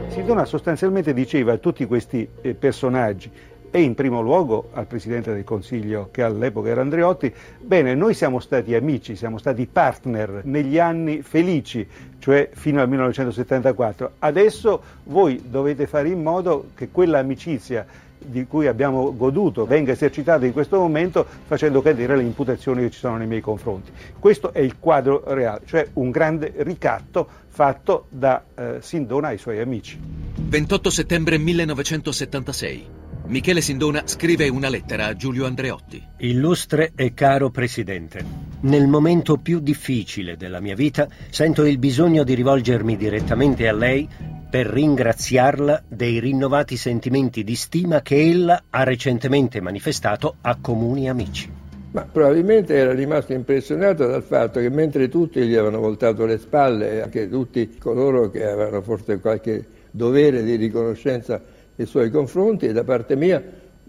Sindona 0.09 0.45
sostanzialmente 0.45 1.13
diceva 1.13 1.53
a 1.53 1.59
tutti 1.59 1.85
questi 1.87 2.27
eh, 2.41 2.55
personaggi 2.55 3.31
e 3.71 3.83
in 3.83 3.95
primo 3.95 4.23
luogo 4.23 4.71
al 4.73 4.87
Presidente 4.87 5.35
del 5.35 5.45
Consiglio 5.45 6.09
che 6.11 6.23
all'epoca 6.23 6.71
era 6.71 6.81
Andreotti, 6.81 7.33
bene, 7.61 7.95
noi 7.95 8.15
siamo 8.15 8.41
stati 8.41 8.75
amici, 8.75 9.17
siamo 9.17 9.39
stati 9.39 9.67
partner 9.67 10.43
negli 10.45 10.79
anni 10.79 11.21
felici, 11.21 11.87
cioè 12.19 12.49
fino 12.53 12.81
al 12.81 12.89
1974, 12.89 14.13
adesso 14.21 14.83
voi 15.05 15.43
dovete 15.51 15.87
fare 15.87 16.09
in 16.09 16.23
modo 16.23 16.69
che 16.75 16.89
quella 16.91 17.19
amicizia 17.19 17.85
di 18.27 18.47
cui 18.47 18.67
abbiamo 18.67 19.15
goduto 19.17 19.67
venga 19.67 19.93
esercitata 19.93 20.47
in 20.47 20.53
questo 20.53 20.79
momento 20.79 21.27
facendo 21.47 21.83
cadere 21.83 22.17
le 22.17 22.23
imputazioni 22.23 22.83
che 22.83 22.91
ci 22.91 22.99
sono 22.99 23.17
nei 23.17 23.27
miei 23.27 23.41
confronti. 23.41 23.91
Questo 24.19 24.53
è 24.53 24.61
il 24.61 24.79
quadro 24.79 25.23
reale, 25.27 25.63
cioè 25.67 25.89
un 25.95 26.11
grande 26.11 26.53
ricatto 26.59 27.29
fatto 27.49 28.07
da 28.11 28.45
eh, 28.55 28.77
Sindona 28.81 29.29
ai 29.29 29.39
suoi 29.39 29.61
amici. 29.61 29.99
28 30.39 30.91
settembre 30.91 31.39
1976. 31.39 33.05
Michele 33.29 33.61
Sindona 33.61 34.03
scrive 34.05 34.49
una 34.49 34.69
lettera 34.69 35.07
a 35.07 35.17
Giulio 35.17 35.47
Andreotti. 35.47 36.01
Illustre 36.19 36.93
e 36.95 37.13
caro 37.13 37.51
Presidente. 37.51 38.25
Nel 38.61 38.87
momento 38.87 39.37
più 39.37 39.59
difficile 39.59 40.37
della 40.37 40.61
mia 40.61 40.77
vita 40.77 41.09
sento 41.31 41.65
il 41.65 41.79
bisogno 41.79 42.23
di 42.23 42.35
rivolgermi 42.35 42.97
direttamente 42.97 43.67
a 43.67 43.73
lei 43.73 44.09
per 44.57 44.69
ringraziarla 44.69 45.83
dei 45.87 46.19
rinnovati 46.19 46.79
sentimenti 46.79 47.45
di 47.45 47.55
stima 47.55 48.01
che 48.01 48.27
ella 48.27 48.63
ha 48.71 48.85
recentemente 48.85 49.61
manifestato 49.61 50.37
a 50.41 50.57
comuni 50.59 51.11
amici. 51.11 51.53
Ma 51.91 52.09
probabilmente 52.11 52.75
era 52.75 52.95
rimasto 52.95 53.35
impressionato 53.35 54.07
dal 54.07 54.23
fatto 54.23 54.59
che 54.59 54.71
mentre 54.71 55.11
tutti 55.11 55.47
gli 55.47 55.53
avevano 55.53 55.81
voltato 55.81 56.25
le 56.25 56.39
spalle, 56.39 57.03
anche 57.03 57.29
tutti 57.29 57.77
coloro 57.77 58.31
che 58.31 58.47
avevano 58.47 58.81
forse 58.81 59.21
qualche 59.21 59.63
dovere 59.91 60.43
di 60.43 60.55
riconoscenza 60.55 61.39
nei 61.75 61.87
suoi 61.87 62.09
confronti, 62.09 62.65
e 62.65 62.73
da 62.73 62.83
parte 62.83 63.15
mia 63.15 63.43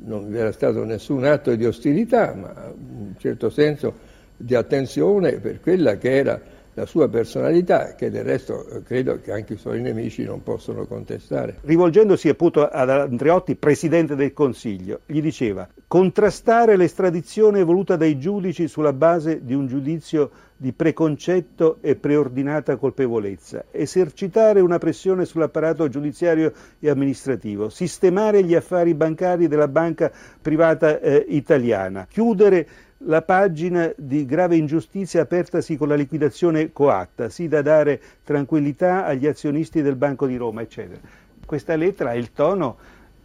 non 0.04 0.30
vi 0.30 0.38
era 0.38 0.52
stato 0.52 0.84
nessun 0.84 1.24
atto 1.24 1.56
di 1.56 1.66
ostilità, 1.66 2.34
ma 2.36 2.74
un 2.76 3.14
certo 3.18 3.50
senso 3.50 3.94
di 4.36 4.54
attenzione 4.54 5.40
per 5.40 5.62
quella 5.62 5.96
che 5.96 6.14
era 6.14 6.42
la 6.78 6.86
sua 6.86 7.10
personalità, 7.10 7.96
che 7.96 8.12
del 8.12 8.24
resto 8.24 8.68
eh, 8.70 8.84
credo 8.84 9.20
che 9.20 9.32
anche 9.32 9.54
i 9.54 9.58
suoi 9.58 9.82
nemici 9.82 10.24
non 10.24 10.44
possono 10.44 10.86
contestare. 10.86 11.58
Rivolgendosi 11.62 12.30
appunto 12.30 12.68
ad 12.68 12.90
Andreotti, 12.92 13.56
presidente 13.56 14.16
del 14.16 14.32
Consiglio, 14.32 15.00
gli 15.08 15.20
diceva 15.20 15.68
contrastare 15.88 16.78
l'estradizione 16.78 17.64
voluta 17.64 17.96
dai 17.96 18.20
giudici 18.20 18.68
sulla 18.68 18.94
base 18.94 19.44
di 19.44 19.56
un 19.56 19.66
giudizio 19.66 20.30
di 20.56 20.72
preconcetto 20.72 21.78
e 21.82 21.96
preordinata 21.96 22.76
colpevolezza, 22.76 23.66
esercitare 23.72 24.60
una 24.60 24.78
pressione 24.78 25.26
sull'apparato 25.26 25.88
giudiziario 25.88 26.52
e 26.80 26.90
amministrativo, 26.90 27.70
sistemare 27.70 28.44
gli 28.44 28.54
affari 28.54 28.94
bancari 28.94 29.48
della 29.48 29.68
banca 29.68 30.12
privata 30.40 31.00
eh, 31.00 31.26
italiana, 31.30 32.06
chiudere 32.08 32.68
la 33.00 33.22
pagina 33.22 33.92
di 33.96 34.26
grave 34.26 34.56
ingiustizia 34.56 35.22
apertasi 35.22 35.78
con 35.78 35.88
la 35.88 35.96
liquidazione 35.96 36.72
coatta, 36.72 37.30
sì 37.30 37.48
da 37.48 37.62
dare 37.62 38.02
tranquillità 38.24 39.06
agli 39.06 39.28
azionisti 39.28 39.82
del 39.82 39.96
Banco 39.96 40.26
di 40.26 40.36
Roma, 40.36 40.62
eccetera. 40.62 41.00
Questa 41.46 41.76
lettera 41.76 42.12
ha 42.12 42.16
il 42.16 42.34
tono 42.34 42.78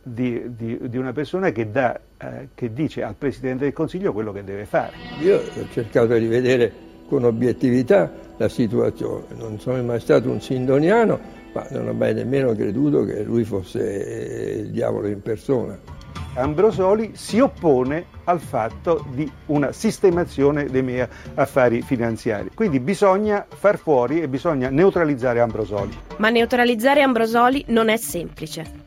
di, 0.02 0.43
di, 0.57 0.79
di 0.88 0.97
una 0.99 1.12
persona 1.12 1.50
che, 1.50 1.71
dà, 1.71 1.99
eh, 2.19 2.49
che 2.55 2.73
dice 2.73 3.02
al 3.02 3.14
Presidente 3.17 3.64
del 3.64 3.73
Consiglio 3.73 4.12
quello 4.12 4.33
che 4.33 4.45
deve 4.45 4.67
fare. 4.67 4.93
Io 5.21 5.37
ho 5.38 5.69
cercato 5.71 6.14
di 6.14 6.26
vedere 6.26 6.73
con 7.07 7.25
obiettività 7.25 8.11
la 8.37 8.49
situazione, 8.49 9.26
non 9.37 9.59
sono 9.61 9.83
mai 9.83 10.00
stato 10.00 10.31
un 10.31 10.41
sindoniano, 10.41 11.21
ma 11.52 11.67
non 11.71 11.88
ho 11.88 11.93
mai 11.93 12.14
nemmeno 12.14 12.55
creduto 12.55 13.05
che 13.05 13.23
lui 13.23 13.45
fosse 13.45 14.61
il 14.61 14.71
diavolo 14.71 15.09
in 15.09 15.21
persona. 15.21 15.79
Ambrosoli 16.34 17.10
si 17.14 17.40
oppone 17.40 18.06
al 18.24 18.40
fatto 18.40 19.04
di 19.10 19.30
una 19.46 19.72
sistemazione 19.72 20.64
dei 20.64 20.82
miei 20.82 21.06
affari 21.34 21.82
finanziari. 21.82 22.50
Quindi 22.54 22.80
bisogna 22.80 23.46
far 23.48 23.76
fuori 23.76 24.22
e 24.22 24.28
bisogna 24.28 24.70
neutralizzare 24.70 25.40
Ambrosoli. 25.40 25.94
Ma 26.16 26.30
neutralizzare 26.30 27.02
Ambrosoli 27.02 27.64
non 27.68 27.90
è 27.90 27.98
semplice. 27.98 28.80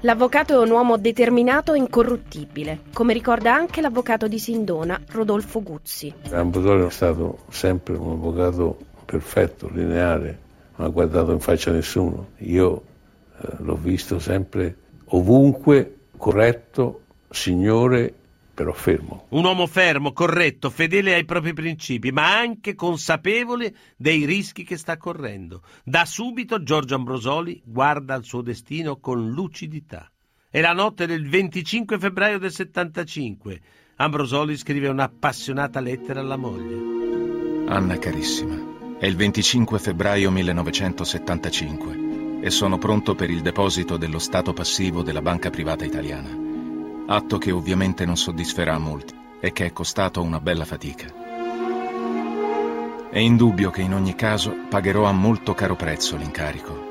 L'avvocato 0.00 0.54
è 0.54 0.64
un 0.64 0.70
uomo 0.70 0.98
determinato 0.98 1.72
e 1.72 1.78
incorruttibile, 1.78 2.80
come 2.92 3.12
ricorda 3.12 3.54
anche 3.54 3.80
l'avvocato 3.80 4.28
di 4.28 4.38
Sindona, 4.38 5.00
Rodolfo 5.10 5.62
Guzzi. 5.62 6.12
Ambrosoli 6.30 6.86
è 6.86 6.90
stato 6.90 7.40
sempre 7.48 7.96
un 7.96 8.12
avvocato 8.12 8.78
perfetto, 9.06 9.70
lineare, 9.72 10.38
non 10.76 10.86
ha 10.86 10.90
guardato 10.90 11.32
in 11.32 11.40
faccia 11.40 11.70
nessuno. 11.70 12.28
Io 12.38 12.82
eh, 13.40 13.48
l'ho 13.58 13.76
visto 13.76 14.18
sempre 14.18 14.76
ovunque 15.12 15.96
corretto, 16.20 17.04
signore, 17.30 18.14
però 18.52 18.72
fermo. 18.72 19.24
Un 19.30 19.44
uomo 19.44 19.66
fermo, 19.66 20.12
corretto, 20.12 20.68
fedele 20.68 21.14
ai 21.14 21.24
propri 21.24 21.54
principi, 21.54 22.12
ma 22.12 22.36
anche 22.38 22.74
consapevole 22.74 23.74
dei 23.96 24.26
rischi 24.26 24.62
che 24.62 24.76
sta 24.76 24.98
correndo. 24.98 25.62
Da 25.82 26.04
subito 26.04 26.62
Giorgio 26.62 26.94
Ambrosoli 26.94 27.62
guarda 27.64 28.12
al 28.14 28.24
suo 28.24 28.42
destino 28.42 28.98
con 28.98 29.30
lucidità. 29.30 30.12
È 30.50 30.60
la 30.60 30.74
notte 30.74 31.06
del 31.06 31.26
25 31.26 31.98
febbraio 31.98 32.38
del 32.38 32.52
75. 32.52 33.60
Ambrosoli 33.96 34.58
scrive 34.58 34.88
un'appassionata 34.88 35.80
lettera 35.80 36.20
alla 36.20 36.36
moglie. 36.36 37.66
Anna 37.66 37.98
carissima, 37.98 38.98
è 38.98 39.06
il 39.06 39.16
25 39.16 39.78
febbraio 39.78 40.30
1975 40.30 42.09
e 42.42 42.50
sono 42.50 42.78
pronto 42.78 43.14
per 43.14 43.28
il 43.28 43.42
deposito 43.42 43.96
dello 43.96 44.18
stato 44.18 44.52
passivo 44.52 45.02
della 45.02 45.20
banca 45.20 45.50
privata 45.50 45.84
italiana. 45.84 46.48
Atto 47.06 47.38
che 47.38 47.50
ovviamente 47.50 48.06
non 48.06 48.16
soddisferà 48.16 48.78
molti 48.78 49.14
e 49.40 49.52
che 49.52 49.66
è 49.66 49.72
costato 49.72 50.22
una 50.22 50.40
bella 50.40 50.64
fatica. 50.64 51.12
È 53.10 53.18
indubbio 53.18 53.70
che 53.70 53.82
in 53.82 53.92
ogni 53.92 54.14
caso 54.14 54.54
pagherò 54.68 55.04
a 55.04 55.12
molto 55.12 55.52
caro 55.52 55.76
prezzo 55.76 56.16
l'incarico. 56.16 56.88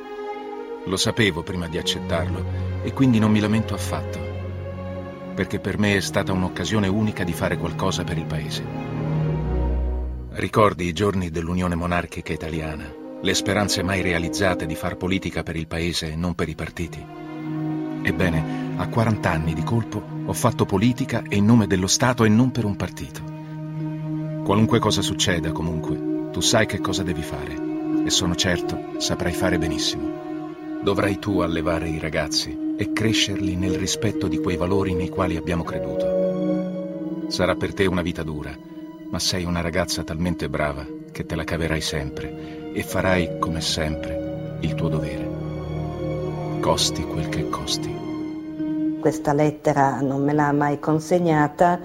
Lo 0.86 0.98
sapevo 0.98 1.44
prima 1.44 1.68
di 1.68 1.78
accettarlo 1.78 2.82
e 2.84 2.94
quindi 2.94 3.20
non 3.20 3.32
mi 3.32 3.40
lamento 3.40 3.74
affatto, 3.74 4.20
perché 5.34 5.60
per 5.60 5.78
me 5.78 5.96
è 5.96 6.02
stata 6.02 6.32
un'occasione 6.32 6.88
unica 6.88 7.24
di 7.24 7.34
fare 7.34 7.58
qualcosa 7.58 8.04
per 8.04 8.18
il 8.18 8.26
Paese. 8.26 8.66
Ricordi 10.32 10.86
i 10.86 10.94
giorni 10.94 11.30
dell'Unione 11.30 11.76
Monarchica 11.76 12.34
Italiana, 12.34 12.99
le 13.22 13.34
speranze 13.34 13.84
mai 13.84 14.02
realizzate 14.02 14.66
di 14.66 14.76
far 14.76 14.96
politica 14.96 15.44
per 15.44 15.58
il 15.58 15.68
paese 15.68 16.14
e 16.14 16.16
non 16.16 16.36
per 16.36 16.48
i 16.48 16.56
partiti. 16.56 17.06
Ebbene, 18.02 18.78
a 18.78 18.88
40 18.88 19.30
anni 19.30 19.54
di 19.54 19.64
colpo 19.64 20.02
ho 20.26 20.32
fatto 20.32 20.66
politica 20.66 21.22
in 21.30 21.44
nome 21.44 21.68
dello 21.68 21.88
Stato 21.88 22.24
e 22.24 22.30
non 22.30 22.52
per 22.52 22.64
un 22.64 22.78
partito. 22.78 23.22
Qualunque 24.46 24.80
cosa 24.80 25.02
succeda, 25.02 25.52
comunque, 25.52 26.30
tu 26.32 26.40
sai 26.40 26.66
che 26.66 26.80
cosa 26.80 27.04
devi 27.04 27.22
fare 27.22 27.68
e 28.06 28.10
sono 28.10 28.36
certo 28.36 28.94
saprai 29.00 29.34
fare 29.34 29.58
benissimo. 29.58 30.28
Dovrai 30.82 31.20
tu 31.20 31.40
allevare 31.40 31.90
i 31.90 32.00
ragazzi 32.00 32.76
e 32.78 32.94
crescerli 32.94 33.58
nel 33.58 33.78
rispetto 33.78 34.30
di 34.30 34.40
quei 34.40 34.56
valori 34.56 34.94
nei 34.94 35.10
quali 35.10 35.36
abbiamo 35.36 35.64
creduto. 35.64 37.28
Sarà 37.28 37.56
per 37.56 37.74
te 37.74 37.86
una 37.86 38.02
vita 38.02 38.24
dura, 38.24 38.58
ma 39.10 39.20
sei 39.20 39.44
una 39.44 39.60
ragazza 39.60 40.06
talmente 40.06 40.48
brava 40.48 40.99
che 41.20 41.26
te 41.26 41.36
la 41.36 41.44
caverai 41.44 41.82
sempre 41.82 42.72
e 42.72 42.82
farai, 42.82 43.40
come 43.40 43.60
sempre, 43.60 44.58
il 44.62 44.74
tuo 44.74 44.88
dovere. 44.88 45.28
Costi 46.62 47.04
quel 47.04 47.28
che 47.28 47.50
costi. 47.50 47.94
Questa 49.02 49.34
lettera 49.34 50.00
non 50.00 50.24
me 50.24 50.32
l'ha 50.32 50.54
mai 50.54 50.80
consegnata, 50.80 51.78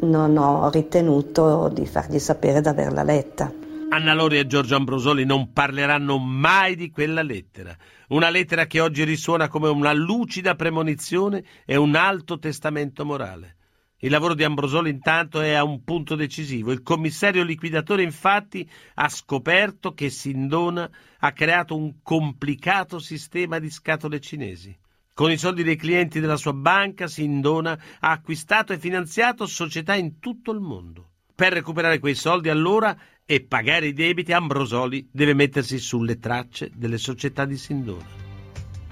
non 0.00 0.38
ho 0.38 0.70
ritenuto 0.70 1.68
di 1.68 1.84
fargli 1.84 2.18
sapere 2.18 2.62
di 2.62 2.68
averla 2.68 3.02
letta. 3.02 3.52
Anna 3.90 4.14
Lori 4.14 4.38
e 4.38 4.46
Giorgio 4.46 4.76
Ambrosoli 4.76 5.26
non 5.26 5.52
parleranno 5.52 6.16
mai 6.16 6.74
di 6.74 6.90
quella 6.90 7.22
lettera. 7.22 7.76
Una 8.08 8.30
lettera 8.30 8.64
che 8.64 8.80
oggi 8.80 9.04
risuona 9.04 9.48
come 9.48 9.68
una 9.68 9.92
lucida 9.92 10.54
premonizione 10.54 11.44
e 11.66 11.76
un 11.76 11.96
alto 11.96 12.38
testamento 12.38 13.04
morale. 13.04 13.56
Il 14.04 14.10
lavoro 14.10 14.34
di 14.34 14.44
Ambrosoli 14.44 14.90
intanto 14.90 15.40
è 15.40 15.54
a 15.54 15.64
un 15.64 15.82
punto 15.82 16.14
decisivo. 16.14 16.72
Il 16.72 16.82
commissario 16.82 17.42
liquidatore 17.42 18.02
infatti 18.02 18.68
ha 18.96 19.08
scoperto 19.08 19.94
che 19.94 20.10
Sindona 20.10 20.90
ha 21.20 21.32
creato 21.32 21.74
un 21.74 22.02
complicato 22.02 22.98
sistema 22.98 23.58
di 23.58 23.70
scatole 23.70 24.20
cinesi. 24.20 24.76
Con 25.14 25.30
i 25.30 25.38
soldi 25.38 25.62
dei 25.62 25.76
clienti 25.76 26.20
della 26.20 26.36
sua 26.36 26.52
banca, 26.52 27.06
Sindona 27.06 27.72
ha 28.00 28.10
acquistato 28.10 28.74
e 28.74 28.78
finanziato 28.78 29.46
società 29.46 29.94
in 29.94 30.18
tutto 30.18 30.52
il 30.52 30.60
mondo. 30.60 31.12
Per 31.34 31.54
recuperare 31.54 31.98
quei 31.98 32.14
soldi 32.14 32.50
allora 32.50 32.94
e 33.24 33.42
pagare 33.42 33.86
i 33.86 33.94
debiti, 33.94 34.34
Ambrosoli 34.34 35.08
deve 35.10 35.32
mettersi 35.32 35.78
sulle 35.78 36.18
tracce 36.18 36.70
delle 36.74 36.98
società 36.98 37.46
di 37.46 37.56
Sindona. 37.56 38.23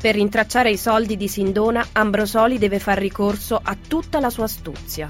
Per 0.03 0.17
rintracciare 0.17 0.69
i 0.69 0.77
soldi 0.77 1.17
di 1.17 1.29
Sindona, 1.29 1.87
Ambrosoli 1.93 2.59
deve 2.59 2.81
far 2.81 2.99
ricorso 2.99 3.61
a 3.63 3.77
tutta 3.77 4.19
la 4.19 4.31
sua 4.31 4.47
astuzia. 4.47 5.09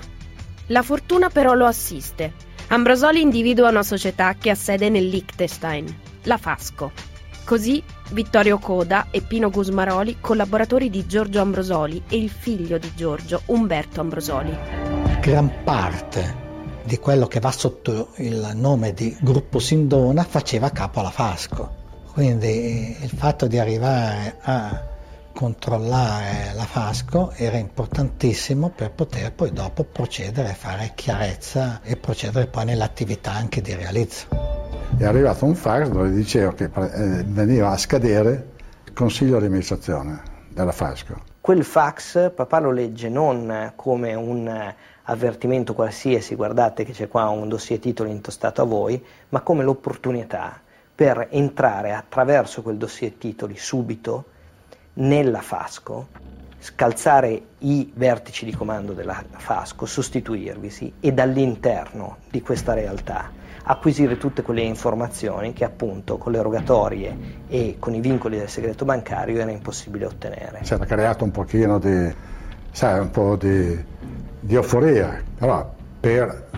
La 0.66 0.82
fortuna 0.82 1.30
però 1.30 1.54
lo 1.54 1.64
assiste. 1.64 2.34
Ambrosoli 2.68 3.22
individua 3.22 3.70
una 3.70 3.82
società 3.82 4.34
che 4.34 4.50
ha 4.50 4.54
sede 4.54 4.90
nel 4.90 5.08
Liechtenstein, 5.08 5.86
la 6.24 6.36
Fasco. 6.36 6.92
Così 7.42 7.82
Vittorio 8.10 8.58
Coda 8.58 9.06
e 9.10 9.22
Pino 9.22 9.48
Gusmaroli, 9.48 10.18
collaboratori 10.20 10.90
di 10.90 11.06
Giorgio 11.06 11.40
Ambrosoli 11.40 12.02
e 12.10 12.18
il 12.18 12.28
figlio 12.28 12.76
di 12.76 12.92
Giorgio, 12.94 13.40
Umberto 13.46 14.02
Ambrosoli. 14.02 14.54
Gran 15.22 15.62
parte 15.64 16.36
di 16.84 16.98
quello 16.98 17.28
che 17.28 17.40
va 17.40 17.50
sotto 17.50 18.10
il 18.16 18.50
nome 18.56 18.92
di 18.92 19.16
Gruppo 19.22 19.58
Sindona 19.58 20.22
faceva 20.22 20.68
capo 20.68 21.00
alla 21.00 21.10
Fasco. 21.10 21.80
Quindi 22.12 22.94
il 23.00 23.08
fatto 23.08 23.46
di 23.46 23.58
arrivare 23.58 24.36
a 24.42 24.82
controllare 25.32 26.52
la 26.54 26.64
Fasco 26.64 27.32
era 27.34 27.56
importantissimo 27.56 28.68
per 28.68 28.90
poter 28.90 29.32
poi 29.32 29.50
dopo 29.50 29.84
procedere 29.84 30.50
a 30.50 30.54
fare 30.54 30.92
chiarezza 30.94 31.80
e 31.82 31.96
procedere 31.96 32.48
poi 32.48 32.66
nell'attività 32.66 33.32
anche 33.32 33.62
di 33.62 33.74
realizzo. 33.74 34.26
È 34.98 35.04
arrivato 35.04 35.46
un 35.46 35.54
fax 35.54 35.88
dove 35.88 36.10
diceva 36.10 36.52
che 36.52 36.64
eh, 36.64 37.24
veniva 37.26 37.70
a 37.70 37.78
scadere 37.78 38.50
il 38.84 38.92
consiglio 38.92 39.38
di 39.38 39.46
amministrazione 39.46 40.22
della 40.50 40.72
Fasco. 40.72 41.18
Quel 41.40 41.64
fax 41.64 42.30
papà 42.34 42.58
lo 42.58 42.72
legge 42.72 43.08
non 43.08 43.72
come 43.74 44.12
un 44.12 44.74
avvertimento 45.04 45.72
qualsiasi, 45.72 46.34
guardate 46.34 46.84
che 46.84 46.92
c'è 46.92 47.08
qua 47.08 47.30
un 47.30 47.48
dossier 47.48 47.78
titolo 47.78 48.10
intostato 48.10 48.60
a 48.60 48.66
voi, 48.66 49.02
ma 49.30 49.40
come 49.40 49.64
l'opportunità 49.64 50.60
per 50.94 51.28
entrare 51.30 51.92
attraverso 51.92 52.62
quel 52.62 52.76
dossier 52.76 53.12
titoli 53.12 53.56
subito 53.56 54.26
nella 54.94 55.40
Fasco, 55.40 56.08
scalzare 56.58 57.42
i 57.58 57.90
vertici 57.94 58.44
di 58.44 58.54
comando 58.54 58.92
della 58.92 59.24
Fasco, 59.36 59.86
sostituirvisi 59.86 60.94
e 61.00 61.12
dall'interno 61.12 62.18
di 62.30 62.40
questa 62.42 62.74
realtà 62.74 63.40
acquisire 63.64 64.16
tutte 64.18 64.42
quelle 64.42 64.62
informazioni 64.62 65.52
che 65.52 65.64
appunto 65.64 66.18
con 66.18 66.32
le 66.32 66.42
rogatorie 66.42 67.16
e 67.46 67.76
con 67.78 67.94
i 67.94 68.00
vincoli 68.00 68.38
del 68.38 68.48
segreto 68.48 68.84
bancario 68.84 69.40
era 69.40 69.50
impossibile 69.50 70.06
ottenere. 70.06 70.60
Si 70.62 70.74
era 70.74 70.84
creato 70.84 71.24
un 71.24 71.30
pochino 71.30 71.78
di, 71.78 72.12
sai, 72.70 73.00
un 73.00 73.10
po' 73.10 73.36
di, 73.36 73.84
di 74.40 74.54
euforia, 74.54 75.22
però 75.36 75.72
per 76.00 76.48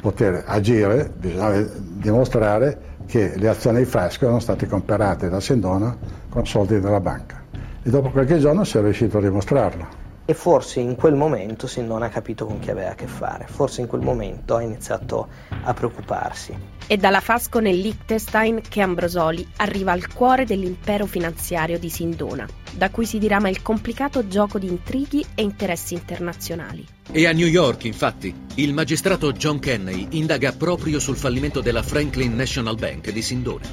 poter 0.00 0.44
agire 0.46 1.10
bisognava 1.14 1.60
dimostrare 1.60 2.94
che 3.06 3.34
le 3.36 3.48
azioni 3.48 3.78
di 3.78 3.84
Fresco 3.84 4.24
erano 4.24 4.40
state 4.40 4.66
comprate 4.66 5.28
da 5.28 5.40
Sendona 5.40 5.96
con 6.28 6.46
soldi 6.46 6.80
della 6.80 7.00
banca. 7.00 7.42
E 7.82 7.88
dopo 7.90 8.10
qualche 8.10 8.38
giorno 8.38 8.64
si 8.64 8.76
è 8.78 8.80
riuscito 8.80 9.18
a 9.18 9.20
dimostrarlo 9.20 10.05
e 10.26 10.34
forse 10.34 10.80
in 10.80 10.96
quel 10.96 11.14
momento 11.14 11.66
si 11.66 11.80
non 11.80 12.02
ha 12.02 12.08
capito 12.08 12.44
con 12.44 12.58
chi 12.58 12.70
aveva 12.70 12.90
a 12.90 12.94
che 12.94 13.06
fare, 13.06 13.46
forse 13.48 13.80
in 13.80 13.86
quel 13.86 14.02
momento 14.02 14.56
ha 14.56 14.62
iniziato 14.62 15.28
a 15.62 15.72
preoccuparsi. 15.72 16.74
È 16.86 16.96
dalla 16.96 17.20
Fasco 17.20 17.60
nel 17.60 17.78
Liechtenstein 17.78 18.60
che 18.68 18.80
Ambrosoli 18.80 19.46
arriva 19.56 19.92
al 19.92 20.12
cuore 20.12 20.44
dell'impero 20.44 21.06
finanziario 21.06 21.78
di 21.78 21.88
Sindona, 21.88 22.46
da 22.72 22.90
cui 22.90 23.06
si 23.06 23.18
dirama 23.18 23.48
il 23.48 23.62
complicato 23.62 24.26
gioco 24.26 24.58
di 24.58 24.66
intrighi 24.66 25.24
e 25.34 25.42
interessi 25.42 25.94
internazionali. 25.94 26.84
E 27.10 27.26
a 27.26 27.32
New 27.32 27.46
York, 27.46 27.84
infatti, 27.84 28.34
il 28.56 28.74
magistrato 28.74 29.32
John 29.32 29.60
Kenney 29.60 30.08
indaga 30.10 30.52
proprio 30.52 30.98
sul 30.98 31.16
fallimento 31.16 31.60
della 31.60 31.82
Franklin 31.82 32.34
National 32.34 32.76
Bank 32.76 33.10
di 33.10 33.22
Sindona. 33.22 33.64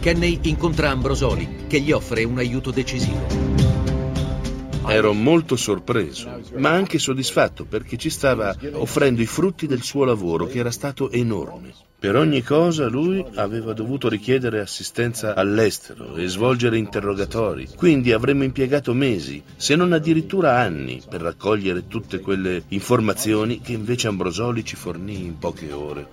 Kenney 0.00 0.40
incontra 0.42 0.90
Ambrosoli, 0.90 1.66
che 1.68 1.80
gli 1.80 1.92
offre 1.92 2.24
un 2.24 2.38
aiuto 2.38 2.70
decisivo. 2.70 3.73
Ero 4.86 5.12
molto 5.12 5.56
sorpreso, 5.56 6.40
ma 6.56 6.70
anche 6.70 6.98
soddisfatto 6.98 7.64
perché 7.64 7.96
ci 7.96 8.10
stava 8.10 8.54
offrendo 8.72 9.22
i 9.22 9.26
frutti 9.26 9.66
del 9.66 9.82
suo 9.82 10.04
lavoro, 10.04 10.46
che 10.46 10.58
era 10.58 10.70
stato 10.70 11.10
enorme. 11.10 11.72
Per 12.04 12.16
ogni 12.16 12.42
cosa 12.42 12.86
lui 12.86 13.24
aveva 13.36 13.72
dovuto 13.72 14.10
richiedere 14.10 14.60
assistenza 14.60 15.34
all'estero 15.34 16.16
e 16.16 16.26
svolgere 16.26 16.76
interrogatori, 16.76 17.66
quindi 17.74 18.12
avremmo 18.12 18.44
impiegato 18.44 18.92
mesi, 18.92 19.42
se 19.56 19.74
non 19.74 19.94
addirittura 19.94 20.58
anni, 20.58 21.00
per 21.08 21.22
raccogliere 21.22 21.86
tutte 21.88 22.20
quelle 22.20 22.64
informazioni 22.68 23.62
che 23.62 23.72
invece 23.72 24.08
Ambrosoli 24.08 24.66
ci 24.66 24.76
fornì 24.76 25.24
in 25.24 25.38
poche 25.38 25.72
ore. 25.72 26.08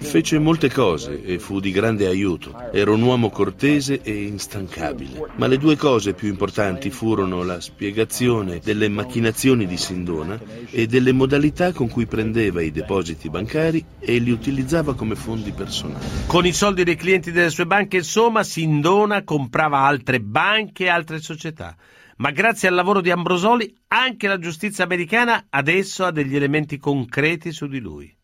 Fece 0.00 0.38
molte 0.38 0.70
cose 0.70 1.24
e 1.24 1.38
fu 1.38 1.58
di 1.58 1.70
grande 1.70 2.06
aiuto. 2.06 2.52
Era 2.70 2.90
un 2.90 3.00
uomo 3.00 3.30
cortese 3.30 4.02
e 4.02 4.24
instancabile, 4.24 5.26
ma 5.36 5.46
le 5.46 5.56
due 5.56 5.76
cose 5.76 6.12
più 6.12 6.28
importanti 6.28 6.90
furono 6.90 7.44
la 7.44 7.62
spiegazione 7.62 8.60
delle 8.62 8.90
macchinazioni 8.90 9.66
di 9.66 9.78
Sindona 9.78 10.38
e 10.68 10.86
delle 10.86 11.12
modalità 11.12 11.72
con 11.72 11.88
cui 11.88 12.04
prendeva 12.04 12.60
i 12.60 12.70
depositi 12.70 13.30
bancari 13.30 13.82
e 13.98 14.18
li 14.18 14.32
utilizzava 14.34 14.94
come 14.94 15.14
fondi 15.14 15.52
personali. 15.52 16.04
Con 16.26 16.44
i 16.44 16.52
soldi 16.52 16.84
dei 16.84 16.96
clienti 16.96 17.32
delle 17.32 17.50
sue 17.50 17.66
banche, 17.66 17.96
insomma, 17.96 18.42
Sindona 18.42 19.24
comprava 19.24 19.78
altre 19.78 20.20
banche 20.20 20.84
e 20.84 20.88
altre 20.88 21.20
società. 21.20 21.74
Ma 22.16 22.30
grazie 22.30 22.68
al 22.68 22.74
lavoro 22.74 23.00
di 23.00 23.10
Ambrosoli, 23.10 23.74
anche 23.88 24.28
la 24.28 24.38
giustizia 24.38 24.84
americana 24.84 25.46
adesso 25.48 26.04
ha 26.04 26.10
degli 26.12 26.36
elementi 26.36 26.78
concreti 26.78 27.50
su 27.50 27.66
di 27.66 27.80
lui. 27.80 28.14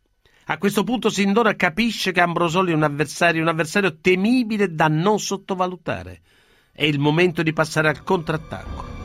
A 0.46 0.58
questo 0.58 0.84
punto 0.84 1.10
Sindona 1.10 1.54
capisce 1.54 2.12
che 2.12 2.20
Ambrosoli 2.20 2.72
è 2.72 2.74
un 2.74 2.82
avversario, 2.82 3.42
un 3.42 3.48
avversario 3.48 3.98
temibile 4.00 4.74
da 4.74 4.88
non 4.88 5.18
sottovalutare. 5.18 6.20
È 6.72 6.84
il 6.84 6.98
momento 6.98 7.42
di 7.42 7.52
passare 7.52 7.88
al 7.88 8.02
contrattacco. 8.02 8.98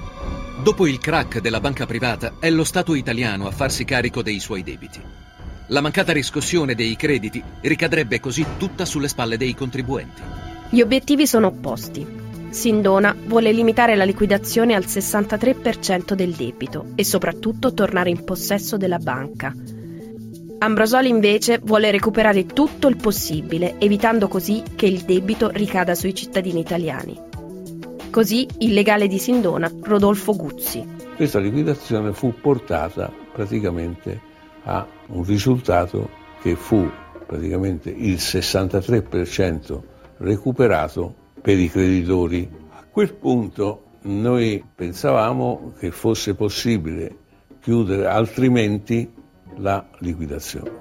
Dopo 0.64 0.88
il 0.88 0.98
crack 0.98 1.42
della 1.42 1.60
banca 1.60 1.86
privata, 1.86 2.36
è 2.40 2.50
lo 2.50 2.64
Stato 2.64 2.96
italiano 2.96 3.46
a 3.46 3.52
farsi 3.52 3.86
carico 3.86 4.24
dei 4.24 4.40
suoi 4.40 4.64
debiti. 4.64 5.25
La 5.70 5.82
mancata 5.82 6.14
riscossione 6.14 6.76
dei 6.76 6.96
crediti 6.96 7.42
ricadrebbe 7.62 8.20
così 8.20 8.46
tutta 8.58 8.86
sulle 8.86 9.08
spalle 9.08 9.36
dei 9.36 9.56
contribuenti. 9.56 10.22
Gli 10.70 10.80
obiettivi 10.80 11.26
sono 11.26 11.48
opposti. 11.48 12.06
Sindona 12.50 13.16
vuole 13.26 13.52
limitare 13.52 13.96
la 13.96 14.04
liquidazione 14.04 14.76
al 14.76 14.84
63% 14.84 16.14
del 16.14 16.34
debito 16.34 16.92
e 16.94 17.04
soprattutto 17.04 17.74
tornare 17.74 18.12
in 18.12 18.24
possesso 18.24 18.78
della 18.78 19.00
banca. 19.00 19.54
Ambrosoli 20.60 21.10
invece 21.10 21.60
vuole 21.64 21.90
recuperare 21.90 22.46
tutto 22.46 22.88
il 22.88 22.96
possibile, 22.96 23.80
evitando 23.80 24.28
così 24.28 24.62
che 24.76 24.86
il 24.86 25.02
debito 25.02 25.50
ricada 25.50 25.96
sui 25.96 26.14
cittadini 26.14 26.60
italiani. 26.60 27.20
Così 28.12 28.48
il 28.60 28.74
legale 28.74 29.08
di 29.08 29.18
Sindona, 29.18 29.70
Rodolfo 29.82 30.36
Guzzi. 30.36 30.88
Questa 31.16 31.40
liquidazione 31.40 32.14
fu 32.14 32.34
portata 32.40 33.12
praticamente 33.34 34.22
a 34.64 34.88
un 35.08 35.24
risultato 35.24 36.10
che 36.42 36.56
fu 36.56 36.90
praticamente 37.26 37.90
il 37.90 38.16
63% 38.16 39.82
recuperato 40.18 41.16
per 41.42 41.58
i 41.58 41.70
creditori. 41.70 42.50
A 42.72 42.86
quel 42.90 43.14
punto 43.14 43.84
noi 44.04 44.64
pensavamo 44.76 45.74
che 45.78 45.92
fosse 45.92 46.36
possibile 46.36 47.18
chiudere 47.60 48.06
altrimenti 48.06 49.12
la 49.58 49.86
liquidazione. 50.00 50.72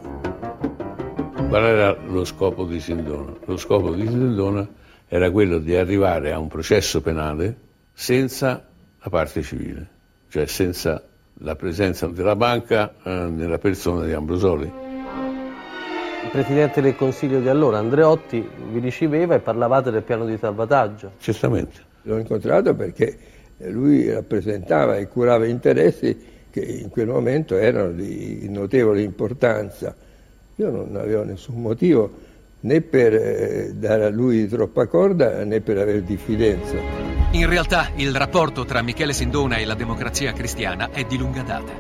Qual 1.49 1.65
era 1.65 1.97
lo 2.07 2.25
scopo 2.25 2.65
di 2.65 2.81
Sindona? 2.81 3.33
Lo 3.45 3.57
scopo 3.57 3.95
di 3.95 4.07
Sindona 4.07 4.69
era 5.07 5.31
quello 5.31 5.59
di 5.59 5.77
arrivare 5.77 6.33
a 6.33 6.39
un 6.39 6.49
processo 6.49 7.01
penale 7.01 7.57
senza 7.93 8.69
la 8.99 9.11
parte 9.11 9.43
civile, 9.43 9.89
cioè 10.29 10.47
senza 10.47 11.03
la 11.39 11.57
presenza 11.57 12.07
della 12.07 12.37
banca 12.37 12.95
eh, 13.03 13.11
nella 13.11 13.59
persona 13.59 14.05
di 14.05 14.13
Ambrosoli. 14.13 14.65
Il 16.25 16.31
Presidente 16.31 16.81
del 16.81 16.97
Consiglio 16.97 17.41
di 17.41 17.49
allora, 17.49 17.79
Andreotti, 17.79 18.49
vi 18.71 18.79
riceveva 18.79 19.35
e 19.35 19.41
parlavate 19.41 19.91
del 19.91 20.03
piano 20.03 20.25
di 20.25 20.37
salvataggio. 20.39 21.13
Certamente. 21.19 21.93
L'ho 22.03 22.19
incontrato 22.19 22.75
perché 22.75 23.17
lui 23.59 24.11
rappresentava 24.11 24.97
e 24.97 25.09
curava 25.09 25.47
interessi 25.47 26.33
che 26.51 26.61
in 26.61 26.89
quel 26.89 27.09
momento 27.09 27.57
erano 27.57 27.93
di 27.93 28.49
notevole 28.49 29.03
importanza. 29.03 29.95
Io 30.57 30.71
non 30.71 30.97
avevo 30.97 31.25
nessun 31.25 31.61
motivo 31.61 32.33
né 32.65 32.81
per 32.81 33.15
eh, 33.15 33.73
dare 33.75 34.07
a 34.07 34.11
lui 34.11 34.49
troppa 34.49 34.87
corda 34.87 35.45
né 35.45 35.61
per 35.61 35.79
avere 35.79 36.03
diffidenza. 36.03 36.77
In 37.33 37.49
realtà 37.49 37.91
il 37.97 38.15
rapporto 38.15 38.65
tra 38.65 38.83
Michele 38.83 39.13
Sindona 39.13 39.57
e 39.57 39.65
la 39.65 39.75
democrazia 39.75 40.33
cristiana 40.33 40.91
è 40.91 41.05
di 41.05 41.19
lunga 41.19 41.43
data. 41.43 41.73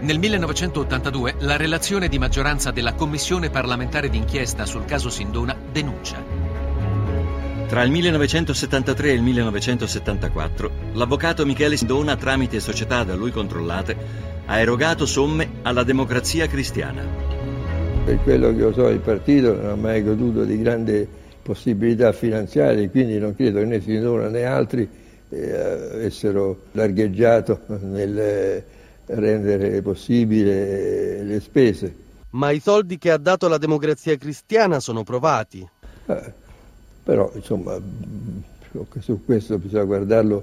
Nel 0.00 0.18
1982 0.18 1.34
la 1.40 1.56
relazione 1.56 2.08
di 2.08 2.18
maggioranza 2.18 2.70
della 2.70 2.94
Commissione 2.94 3.50
parlamentare 3.50 4.08
d'inchiesta 4.08 4.64
sul 4.64 4.84
caso 4.84 5.10
Sindona 5.10 5.56
denuncia. 5.70 6.50
Tra 7.68 7.82
il 7.82 7.90
1973 7.90 9.10
e 9.10 9.12
il 9.12 9.22
1974 9.22 10.70
l'avvocato 10.92 11.44
Michele 11.44 11.76
Sindona, 11.76 12.16
tramite 12.16 12.58
società 12.58 13.04
da 13.04 13.14
lui 13.14 13.30
controllate, 13.30 13.96
ha 14.46 14.58
erogato 14.58 15.06
somme 15.06 15.48
alla 15.62 15.82
democrazia 15.82 16.46
cristiana. 16.46 17.41
Per 18.04 18.18
quello 18.24 18.50
che 18.50 18.56
io 18.56 18.72
so 18.72 18.88
il 18.88 18.98
partito 18.98 19.54
non 19.54 19.70
ha 19.70 19.74
mai 19.76 20.02
goduto 20.02 20.44
di 20.44 20.58
grande 20.58 21.06
possibilità 21.40 22.12
finanziarie, 22.12 22.90
quindi 22.90 23.18
non 23.18 23.34
credo 23.36 23.60
che 23.60 23.64
né 23.64 23.80
Sindona 23.80 24.28
né 24.28 24.44
altri 24.44 24.88
eh, 25.28 25.54
avessero 25.54 26.62
largheggiato 26.72 27.60
nel 27.66 28.62
rendere 29.06 29.82
possibile 29.82 31.22
le 31.22 31.40
spese. 31.40 31.94
Ma 32.30 32.50
i 32.50 32.58
soldi 32.60 32.98
che 32.98 33.10
ha 33.10 33.18
dato 33.18 33.46
la 33.46 33.58
democrazia 33.58 34.16
cristiana 34.16 34.80
sono 34.80 35.04
provati. 35.04 35.66
Eh, 36.06 36.32
però, 37.04 37.30
insomma, 37.34 37.78
su 38.98 39.24
questo 39.24 39.58
bisogna 39.58 39.84
guardarlo 39.84 40.42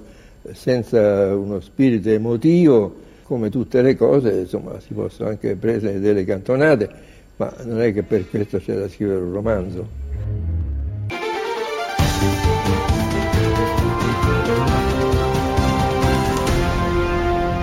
senza 0.53 1.35
uno 1.35 1.59
spirito 1.59 2.09
emotivo, 2.09 3.07
come 3.23 3.49
tutte 3.49 3.81
le 3.81 3.97
cose, 3.97 4.31
insomma, 4.31 4.79
si 4.79 4.93
possono 4.93 5.29
anche 5.29 5.55
prendere 5.55 5.99
delle 5.99 6.23
cantonate, 6.23 7.17
ma 7.39 7.53
non 7.63 7.81
è 7.81 7.93
che 7.93 8.03
per 8.03 8.29
questo 8.29 8.59
c'è 8.59 8.75
da 8.75 8.89
scrivere 8.89 9.21
un 9.21 9.31
romanzo. 9.31 9.87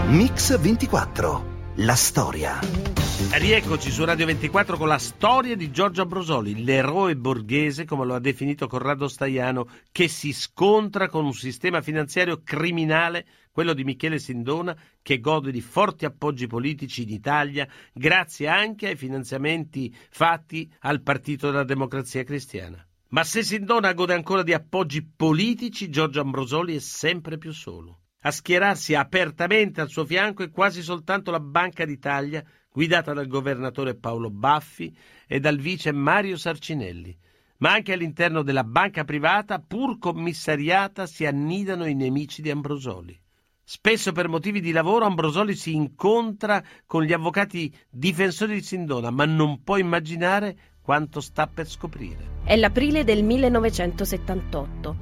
Mix 0.08 0.58
24. 0.58 1.44
La 1.76 1.94
storia. 1.94 2.95
Rieccoci 3.18 3.90
su 3.90 4.04
Radio 4.04 4.26
24 4.26 4.76
con 4.76 4.88
la 4.88 4.98
storia 4.98 5.56
di 5.56 5.70
Giorgio 5.70 6.02
Ambrosoli, 6.02 6.62
l'eroe 6.62 7.16
borghese, 7.16 7.86
come 7.86 8.04
lo 8.04 8.14
ha 8.14 8.20
definito 8.20 8.66
Corrado 8.66 9.08
Staiano, 9.08 9.66
che 9.90 10.06
si 10.06 10.34
scontra 10.34 11.08
con 11.08 11.24
un 11.24 11.32
sistema 11.32 11.80
finanziario 11.80 12.42
criminale, 12.44 13.26
quello 13.50 13.72
di 13.72 13.84
Michele 13.84 14.18
Sindona, 14.18 14.76
che 15.00 15.18
gode 15.18 15.50
di 15.50 15.62
forti 15.62 16.04
appoggi 16.04 16.46
politici 16.46 17.04
in 17.04 17.08
Italia, 17.08 17.66
grazie 17.94 18.48
anche 18.48 18.88
ai 18.88 18.96
finanziamenti 18.96 19.96
fatti 20.10 20.70
al 20.80 21.00
Partito 21.00 21.50
della 21.50 21.64
Democrazia 21.64 22.22
Cristiana. 22.22 22.86
Ma 23.08 23.24
se 23.24 23.42
Sindona 23.42 23.94
gode 23.94 24.12
ancora 24.12 24.42
di 24.42 24.52
appoggi 24.52 25.02
politici, 25.02 25.88
Giorgio 25.88 26.20
Ambrosoli 26.20 26.76
è 26.76 26.80
sempre 26.80 27.38
più 27.38 27.52
solo. 27.52 28.00
A 28.26 28.30
schierarsi 28.30 28.94
apertamente 28.94 29.80
al 29.80 29.88
suo 29.88 30.04
fianco 30.04 30.42
è 30.42 30.50
quasi 30.50 30.82
soltanto 30.82 31.30
la 31.30 31.38
Banca 31.38 31.84
d'Italia, 31.84 32.44
guidata 32.76 33.14
dal 33.14 33.26
governatore 33.26 33.94
Paolo 33.94 34.28
Baffi 34.28 34.94
e 35.26 35.40
dal 35.40 35.56
vice 35.56 35.92
Mario 35.92 36.36
Sarcinelli. 36.36 37.16
Ma 37.58 37.72
anche 37.72 37.94
all'interno 37.94 38.42
della 38.42 38.64
banca 38.64 39.02
privata, 39.04 39.60
pur 39.60 39.98
commissariata, 39.98 41.06
si 41.06 41.24
annidano 41.24 41.86
i 41.86 41.94
nemici 41.94 42.42
di 42.42 42.50
Ambrosoli. 42.50 43.18
Spesso 43.64 44.12
per 44.12 44.28
motivi 44.28 44.60
di 44.60 44.72
lavoro 44.72 45.06
Ambrosoli 45.06 45.54
si 45.54 45.74
incontra 45.74 46.62
con 46.84 47.02
gli 47.02 47.14
avvocati 47.14 47.74
difensori 47.88 48.56
di 48.56 48.62
Sindona, 48.62 49.08
ma 49.08 49.24
non 49.24 49.62
può 49.62 49.78
immaginare 49.78 50.74
quanto 50.82 51.22
sta 51.22 51.46
per 51.46 51.66
scoprire. 51.66 52.42
È 52.44 52.54
l'aprile 52.56 53.04
del 53.04 53.24
1978. 53.24 54.96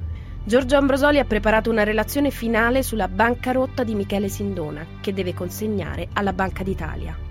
Giorgio 0.45 0.77
Ambrosoli 0.77 1.19
ha 1.19 1.25
preparato 1.25 1.69
una 1.69 1.83
relazione 1.83 2.31
finale 2.31 2.83
sulla 2.83 3.09
bancarotta 3.09 3.83
di 3.83 3.95
Michele 3.95 4.29
Sindona, 4.29 4.85
che 5.01 5.11
deve 5.11 5.33
consegnare 5.33 6.07
alla 6.13 6.31
Banca 6.31 6.63
d'Italia. 6.63 7.24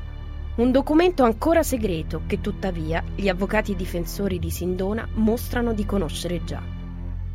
Un 0.57 0.71
documento 0.71 1.25
ancora 1.25 1.65
segreto 1.65 2.23
che 2.29 2.41
tuttavia 2.41 3.03
gli 3.17 3.29
avvocati 3.29 3.75
difensori 3.75 4.39
di 4.39 4.51
Sindona 4.51 5.05
mostrano 5.15 5.73
di 5.73 5.85
conoscere 5.85 6.45
già. 6.45 6.63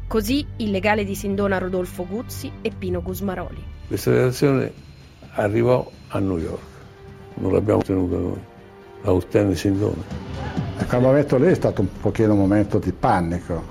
Così 0.08 0.46
il 0.56 0.72
legale 0.72 1.04
di 1.04 1.16
Sindona 1.16 1.58
Rodolfo 1.58 2.08
Guzzi 2.08 2.50
e 2.62 2.72
Pino 2.72 3.02
Gusmaroli. 3.02 3.62
Questa 3.88 4.12
relazione 4.12 4.72
arrivò 5.32 5.86
a 6.08 6.20
New 6.20 6.38
York, 6.38 6.62
non 7.34 7.52
l'abbiamo 7.52 7.80
ottenuta 7.80 8.16
noi, 8.16 8.40
la 9.02 9.12
ottenne 9.12 9.54
Sindona. 9.54 10.02
E 10.78 10.86
quando 10.86 11.10
ho 11.10 11.12
letto 11.12 11.38
lei 11.38 11.52
è 11.52 11.56
stato 11.56 11.82
un 11.82 11.90
pochino 12.00 12.32
un 12.32 12.40
momento 12.40 12.80
di 12.80 12.94
panico, 12.94 13.62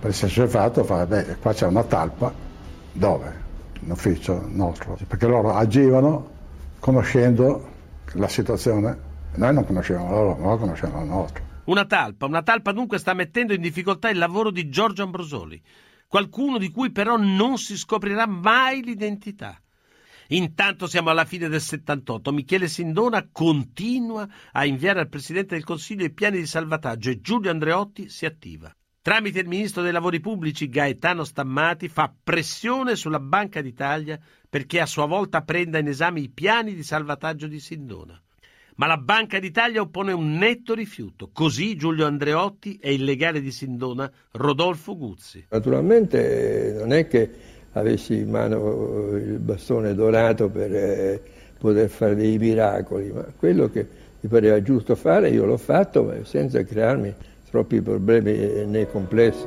per 0.00 0.08
il 0.08 0.16
semplice 0.16 0.48
fatto, 0.48 0.84
fa, 0.84 1.04
beh, 1.04 1.36
qua 1.38 1.52
c'è 1.52 1.66
una 1.66 1.84
talpa, 1.84 2.32
dove? 2.92 3.30
In 3.82 3.90
ufficio 3.90 4.42
nostro, 4.48 4.96
perché 5.06 5.26
loro 5.26 5.52
agivano 5.52 6.28
conoscendo 6.78 7.69
la 8.14 8.28
situazione, 8.28 8.98
noi 9.34 9.54
non 9.54 9.64
conoscevamo 9.64 10.10
loro, 10.10 10.38
loro 10.38 10.56
conoscevano 10.58 11.04
la 11.04 11.12
nostra. 11.12 11.44
Una 11.64 11.84
talpa, 11.84 12.26
una 12.26 12.42
talpa 12.42 12.72
dunque 12.72 12.98
sta 12.98 13.14
mettendo 13.14 13.52
in 13.52 13.60
difficoltà 13.60 14.10
il 14.10 14.18
lavoro 14.18 14.50
di 14.50 14.68
Giorgio 14.68 15.04
Ambrosoli, 15.04 15.62
qualcuno 16.08 16.58
di 16.58 16.70
cui 16.70 16.90
però 16.90 17.16
non 17.16 17.58
si 17.58 17.76
scoprirà 17.76 18.26
mai 18.26 18.82
l'identità. 18.82 19.60
Intanto 20.28 20.86
siamo 20.86 21.10
alla 21.10 21.24
fine 21.24 21.48
del 21.48 21.60
78. 21.60 22.32
Michele 22.32 22.68
Sindona 22.68 23.28
continua 23.30 24.28
a 24.52 24.64
inviare 24.64 25.00
al 25.00 25.08
Presidente 25.08 25.54
del 25.54 25.64
Consiglio 25.64 26.04
i 26.04 26.12
piani 26.12 26.38
di 26.38 26.46
salvataggio 26.46 27.10
e 27.10 27.20
Giulio 27.20 27.50
Andreotti 27.50 28.08
si 28.08 28.26
attiva. 28.26 28.72
Tramite 29.10 29.40
il 29.40 29.48
Ministro 29.48 29.82
dei 29.82 29.90
Lavori 29.90 30.20
Pubblici 30.20 30.68
Gaetano 30.68 31.24
Stammati 31.24 31.88
fa 31.88 32.14
pressione 32.22 32.94
sulla 32.94 33.18
Banca 33.18 33.60
d'Italia 33.60 34.16
perché 34.48 34.78
a 34.78 34.86
sua 34.86 35.06
volta 35.06 35.42
prenda 35.42 35.78
in 35.78 35.88
esame 35.88 36.20
i 36.20 36.28
piani 36.28 36.76
di 36.76 36.84
salvataggio 36.84 37.48
di 37.48 37.58
Sindona. 37.58 38.16
Ma 38.76 38.86
la 38.86 38.98
Banca 38.98 39.40
d'Italia 39.40 39.80
oppone 39.80 40.12
un 40.12 40.34
netto 40.34 40.74
rifiuto, 40.74 41.30
così 41.32 41.74
Giulio 41.74 42.06
Andreotti 42.06 42.78
e 42.80 42.94
il 42.94 43.02
legale 43.02 43.40
di 43.40 43.50
Sindona 43.50 44.08
Rodolfo 44.30 44.96
Guzzi. 44.96 45.44
Naturalmente 45.50 46.76
non 46.78 46.92
è 46.92 47.08
che 47.08 47.30
avessi 47.72 48.14
in 48.14 48.30
mano 48.30 49.16
il 49.16 49.40
bastone 49.40 49.92
dorato 49.92 50.48
per 50.50 50.72
eh, 50.72 51.22
poter 51.58 51.88
fare 51.88 52.14
dei 52.14 52.38
miracoli, 52.38 53.10
ma 53.10 53.24
quello 53.36 53.68
che 53.70 53.88
mi 54.20 54.28
pareva 54.28 54.62
giusto 54.62 54.94
fare 54.94 55.30
io 55.30 55.46
l'ho 55.46 55.56
fatto 55.56 56.14
senza 56.22 56.62
crearmi 56.62 57.12
troppi 57.50 57.82
problemi 57.82 58.64
né 58.66 58.86
complessi. 58.86 59.46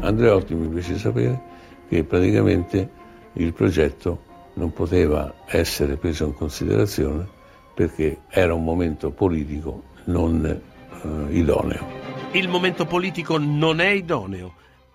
Andreotti 0.00 0.54
mi 0.54 0.72
fece 0.74 0.98
sapere 0.98 1.40
che 1.88 2.04
praticamente 2.04 2.88
il 3.34 3.52
progetto 3.52 4.30
non 4.54 4.72
poteva 4.72 5.32
essere 5.46 5.96
preso 5.96 6.26
in 6.26 6.34
considerazione 6.34 7.26
perché 7.74 8.18
era 8.28 8.52
un 8.52 8.64
momento 8.64 9.10
politico 9.10 9.82
non 10.04 10.44
eh, 10.44 11.34
idoneo. 11.34 12.00
Il 12.32 12.48
momento 12.48 12.84
politico 12.84 13.38
non 13.38 13.80
è 13.80 13.88
idoneo 13.88 14.54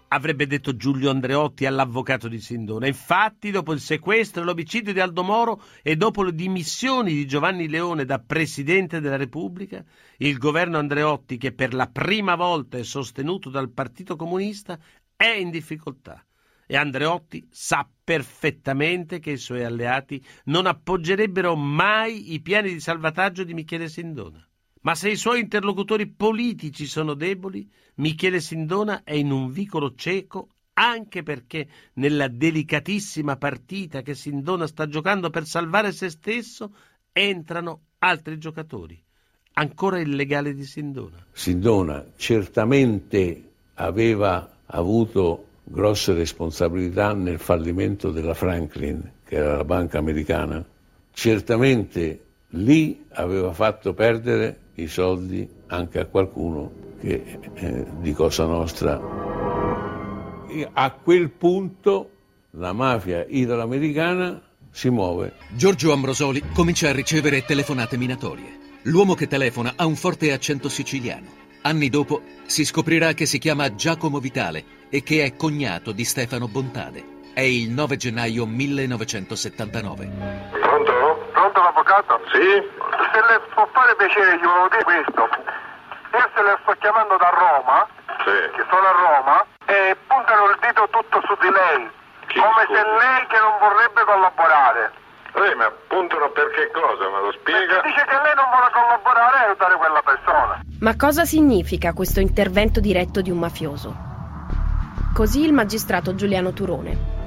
avrebbe 0.10 0.48
detto 0.48 0.76
Giulio 0.76 1.10
Andreotti 1.10 1.66
all'avvocato 1.66 2.28
di 2.28 2.40
Sindona. 2.40 2.88
Infatti, 2.88 3.52
dopo 3.52 3.74
il 3.74 3.80
sequestro 3.80 4.42
e 4.42 4.46
l'omicidio 4.46 4.94
di 4.94 5.00
Aldo 5.00 5.24
Moro 5.24 5.62
e 5.82 5.96
dopo 5.96 6.24
le 6.24 6.34
dimissioni 6.34 7.14
di 7.14 7.28
Giovanni 7.28 7.68
Leone 7.68 8.06
da 8.06 8.20
Presidente 8.20 9.00
della 9.00 9.18
Repubblica, 9.18 9.84
il 10.18 10.38
governo 10.38 10.78
Andreotti, 10.78 11.38
che 11.38 11.52
per 11.52 11.74
la 11.74 11.88
prima 11.88 12.36
volta 12.36 12.78
è 12.78 12.84
sostenuto 12.84 13.50
dal 13.50 13.72
Partito 13.72 14.16
Comunista, 14.16 14.80
è 15.16 15.30
in 15.30 15.50
difficoltà. 15.50 16.24
E 16.70 16.76
Andreotti 16.76 17.48
sa 17.50 17.90
perfettamente 18.04 19.20
che 19.20 19.32
i 19.32 19.38
suoi 19.38 19.64
alleati 19.64 20.24
non 20.46 20.66
appoggerebbero 20.66 21.56
mai 21.56 22.34
i 22.34 22.42
piani 22.42 22.74
di 22.74 22.80
salvataggio 22.80 23.44
di 23.44 23.54
Michele 23.54 23.88
Sindona. 23.88 24.46
Ma 24.82 24.96
se 24.96 25.10
i 25.10 25.16
suoi 25.16 25.42
interlocutori 25.42 26.08
politici 26.08 26.86
sono 26.86 27.14
deboli, 27.14 27.70
Michele 27.96 28.40
Sindona 28.40 29.04
è 29.04 29.14
in 29.14 29.32
un 29.32 29.52
vicolo 29.52 29.94
cieco 29.96 30.50
anche 30.74 31.24
perché 31.24 31.68
nella 31.94 32.28
delicatissima 32.28 33.36
partita 33.38 34.02
che 34.02 34.14
Sindona 34.14 34.68
sta 34.68 34.88
giocando 34.88 35.30
per 35.30 35.46
salvare 35.46 35.92
se 35.92 36.10
stesso 36.10 36.74
entrano 37.12 37.82
altri 38.00 38.38
giocatori. 38.38 39.02
Ancora 39.54 40.00
il 40.00 40.16
legale 40.16 40.54
di 40.54 40.66
Sindona. 40.66 41.26
Sindona 41.32 42.06
certamente 42.16 43.50
aveva 43.76 44.58
avuto 44.68 45.48
grosse 45.64 46.14
responsabilità 46.14 47.14
nel 47.14 47.40
fallimento 47.40 48.12
della 48.12 48.36
Franklin, 48.36 49.14
che 49.26 49.36
era 49.36 49.58
la 49.58 49.66
banca 49.66 49.98
americana. 49.98 50.64
Certamente 51.12 52.26
lì 52.50 53.04
aveva 53.10 53.52
fatto 53.52 53.94
perdere 53.94 54.60
i 54.78 54.88
soldi 54.88 55.48
anche 55.68 56.00
a 56.00 56.06
qualcuno 56.06 56.72
che 57.00 57.40
eh, 57.54 57.86
di 58.00 58.14
Cosa 58.14 58.46
Nostra. 58.46 59.00
E 60.48 60.68
a 60.72 60.92
quel 60.92 61.30
punto 61.30 62.10
la 62.52 62.72
mafia 62.74 63.26
italoamericana 63.28 64.42
si 64.72 64.90
muove. 64.90 65.34
Giorgio 65.56 65.94
Ambrosoli 65.94 66.44
comincia 66.54 66.90
a 66.90 66.94
ricevere 66.94 67.44
telefonate 67.44 67.98
minatorie. 67.98 68.66
L'uomo 68.84 69.16
che 69.16 69.28
telefona 69.28 69.74
ha 69.76 69.86
un 69.86 69.96
forte 69.96 70.32
accento 70.32 70.70
siciliano. 70.70 71.46
Anni 71.62 71.90
dopo 71.90 72.22
si 72.46 72.64
scoprirà 72.64 73.14
che 73.14 73.26
si 73.26 73.40
chiama 73.40 73.76
Giacomo 73.76 74.20
Vitale 74.20 74.64
e 74.90 75.04
che 75.04 75.26
è 75.26 75.36
cognato 75.36 75.92
di 75.92 76.06
Stefano 76.06 76.48
Bontade. 76.48 77.16
È 77.34 77.42
il 77.42 77.72
9 77.72 77.98
gennaio 77.98 78.46
1979. 78.46 80.67
Pronto 81.58 81.74
l'avvocato? 81.74 82.22
Sì. 82.30 82.54
Se 83.10 83.20
le 83.26 83.42
può 83.54 83.66
fare 83.74 83.96
piacere, 83.98 84.38
gli 84.38 84.46
volevo 84.46 84.70
dire 84.70 84.84
questo. 84.84 85.22
Io 85.26 86.26
se 86.38 86.42
le 86.46 86.58
sto 86.62 86.74
chiamando 86.78 87.18
da 87.18 87.30
Roma, 87.34 87.88
sì. 88.22 88.38
che 88.54 88.64
sono 88.70 88.86
a 88.86 88.94
Roma, 88.94 89.46
e 89.66 89.98
puntano 90.06 90.54
il 90.54 90.58
dito 90.62 90.86
tutto 90.94 91.18
su 91.26 91.34
di 91.42 91.50
lei. 91.50 91.90
Chi 92.30 92.38
come 92.38 92.62
scusa? 92.62 92.78
se 92.78 92.86
lei 92.86 93.20
che 93.26 93.40
non 93.42 93.58
vorrebbe 93.58 94.02
collaborare. 94.06 94.92
Ehi, 95.34 95.56
ma 95.56 95.72
puntano 95.88 96.30
per 96.30 96.48
che 96.54 96.70
cosa? 96.70 97.04
Me 97.10 97.20
lo 97.26 97.32
spiega? 97.34 97.82
Perché 97.82 97.90
dice 97.90 98.06
che 98.06 98.18
lei 98.22 98.36
non 98.38 98.48
vuole 98.54 98.70
collaborare 98.70 99.36
e 99.38 99.44
aiutare 99.50 99.76
quella 99.82 100.02
persona. 100.06 100.54
Ma 100.78 100.94
cosa 100.96 101.26
significa 101.26 101.94
questo 101.94 102.20
intervento 102.20 102.80
diretto 102.80 103.22
di 103.22 103.32
un 103.32 103.40
mafioso? 103.40 103.98
Così 105.10 105.42
il 105.42 105.54
magistrato 105.54 106.14
Giuliano 106.14 106.54
Turone. 106.54 107.18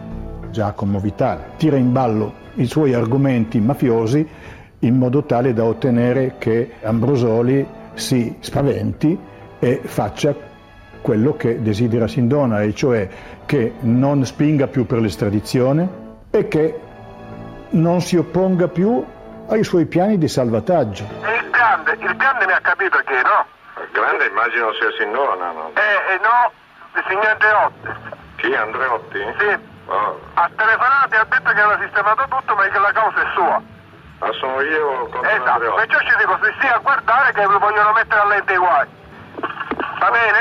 Giacomo 0.54 1.00
Vitale 1.00 1.54
tira 1.56 1.76
in 1.76 1.90
ballo 1.90 2.39
i 2.54 2.66
suoi 2.66 2.94
argomenti 2.94 3.60
mafiosi 3.60 4.28
in 4.80 4.96
modo 4.96 5.24
tale 5.24 5.52
da 5.52 5.64
ottenere 5.64 6.36
che 6.38 6.72
Ambrosoli 6.82 7.66
si 7.94 8.36
spaventi 8.40 9.18
e 9.58 9.80
faccia 9.84 10.34
quello 11.00 11.34
che 11.34 11.62
desidera 11.62 12.06
Sindona, 12.06 12.62
e 12.62 12.74
cioè 12.74 13.08
che 13.46 13.74
non 13.80 14.24
spinga 14.24 14.66
più 14.66 14.86
per 14.86 15.00
l'estradizione 15.00 15.88
e 16.30 16.48
che 16.48 16.80
non 17.70 18.00
si 18.00 18.16
opponga 18.16 18.68
più 18.68 19.04
ai 19.48 19.64
suoi 19.64 19.86
piani 19.86 20.18
di 20.18 20.28
salvataggio. 20.28 21.04
Il 21.04 21.50
grande, 21.50 21.92
il 21.92 22.16
grande 22.16 22.46
mi 22.46 22.52
ha 22.52 22.60
capito 22.60 22.98
che 22.98 23.14
no? 23.22 23.46
Il 23.82 23.88
grande 23.92 24.26
immagino 24.26 24.72
sia 24.74 24.90
Sindona, 24.98 25.50
no? 25.52 25.70
Eh, 25.74 26.14
eh 26.14 26.20
no, 26.22 26.52
il 26.94 27.04
signor 27.08 27.26
Andreotti. 27.26 28.18
Chi, 28.36 28.54
Andreotti? 28.54 29.18
Sì. 29.38 29.69
Oh. 29.90 30.20
Ha 30.34 30.48
telefonato 30.54 31.14
e 31.14 31.18
ha 31.18 31.26
detto 31.26 31.50
che 31.50 31.60
aveva 31.60 31.82
sistemato 31.82 32.22
tutto 32.30 32.54
ma 32.54 32.62
che 32.68 32.78
la 32.78 32.92
causa 32.92 33.22
è 33.22 33.28
sua. 33.34 33.60
Ma 34.20 34.32
sono 34.38 34.60
io 34.60 35.08
con 35.08 35.26
Esatto, 35.26 35.74
perciò 35.74 35.98
ci 35.98 36.14
dico, 36.16 36.38
si 36.42 36.52
stia 36.58 36.76
a 36.76 36.78
guardare 36.78 37.32
che 37.32 37.42
lo 37.42 37.58
vogliono 37.58 37.92
mettere 37.92 38.20
a 38.20 38.26
lente 38.26 38.52
i 38.52 38.56
guai. 38.56 38.86
Va 39.98 40.10
bene? 40.14 40.40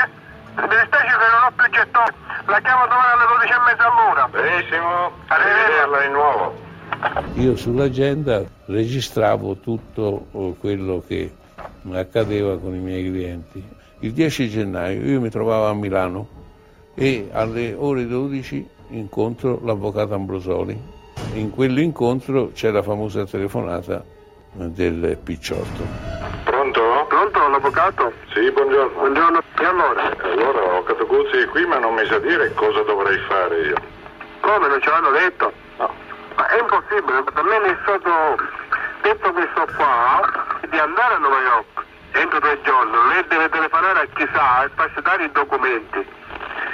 Mi 0.53 0.67
dispiace 0.67 1.17
che 1.17 1.29
non 1.33 1.41
ho 1.47 1.51
più 1.55 1.69
gettoni. 1.71 2.13
La 2.45 2.59
chiamo 2.59 2.85
domani 2.85 3.09
alle 3.09 3.25
12 3.25 3.51
e 3.51 3.59
mezza 3.65 3.85
all'una. 3.89 4.27
Benissimo, 4.27 5.12
arrivederla 5.27 5.99
di 6.01 6.09
nuovo. 6.09 6.67
Io 7.35 7.55
sull'agenda 7.55 8.43
registravo 8.65 9.57
tutto 9.57 10.27
oh, 10.31 10.53
quello 10.59 11.01
che 11.07 11.33
accadeva 11.91 12.59
con 12.59 12.75
i 12.75 12.79
miei 12.79 13.09
clienti. 13.09 13.67
Il 14.01 14.13
10 14.13 14.49
gennaio 14.49 15.01
io 15.01 15.19
mi 15.19 15.29
trovavo 15.29 15.69
a 15.69 15.73
Milano 15.73 16.27
e 16.93 17.29
alle 17.31 17.73
ore 17.73 18.05
12 18.05 18.77
incontro 18.89 19.60
l'avvocato 19.63 20.13
Ambrosoli. 20.13 20.97
In 21.34 21.52
quell'incontro 21.52 22.52
c'è 22.54 22.71
la 22.71 22.82
famosa 22.82 23.25
telefonata 23.25 24.04
del 24.54 25.17
Picciotto. 25.23 25.84
Pronto? 26.43 27.06
Pronto, 27.08 27.47
l'avvocato? 27.47 28.13
Sì, 28.34 28.49
buongiorno. 28.52 28.99
Buongiorno. 28.99 29.39
E 29.60 29.65
allora? 29.65 30.15
Allora, 30.21 30.78
ho 30.78 30.84
Catoguzzi 30.84 31.38
è 31.38 31.47
qui, 31.47 31.65
ma 31.65 31.78
non 31.78 31.93
mi 31.93 32.06
sa 32.06 32.19
dire 32.19 32.54
cosa 32.54 32.82
dovrei 32.84 33.17
fare 33.28 33.62
io. 33.62 33.75
Come, 34.39 34.67
non 34.67 34.82
ce 34.82 34.89
l'hanno 34.89 35.12
detto? 35.12 35.52
No. 35.78 35.93
Ma 36.36 36.47
è 36.47 36.60
impossibile, 36.60 37.23
per 37.23 37.43
me 37.43 37.60
mi 37.60 37.69
è 37.69 37.78
stato 37.84 38.10
detto 39.02 39.32
questo 39.34 39.67
qua 39.75 40.21
di 40.69 40.78
andare 40.78 41.15
a 41.15 41.19
New 41.19 41.30
York 41.30 41.88
entro 42.12 42.39
tre 42.39 42.60
giorni. 42.63 42.91
Lei 43.13 43.25
deve 43.28 43.49
telefonare 43.49 43.99
a 44.02 44.08
chissà 44.13 44.63
e 44.63 44.69
farsi 44.75 45.02
dare 45.02 45.23
i 45.25 45.32
documenti. 45.32 46.06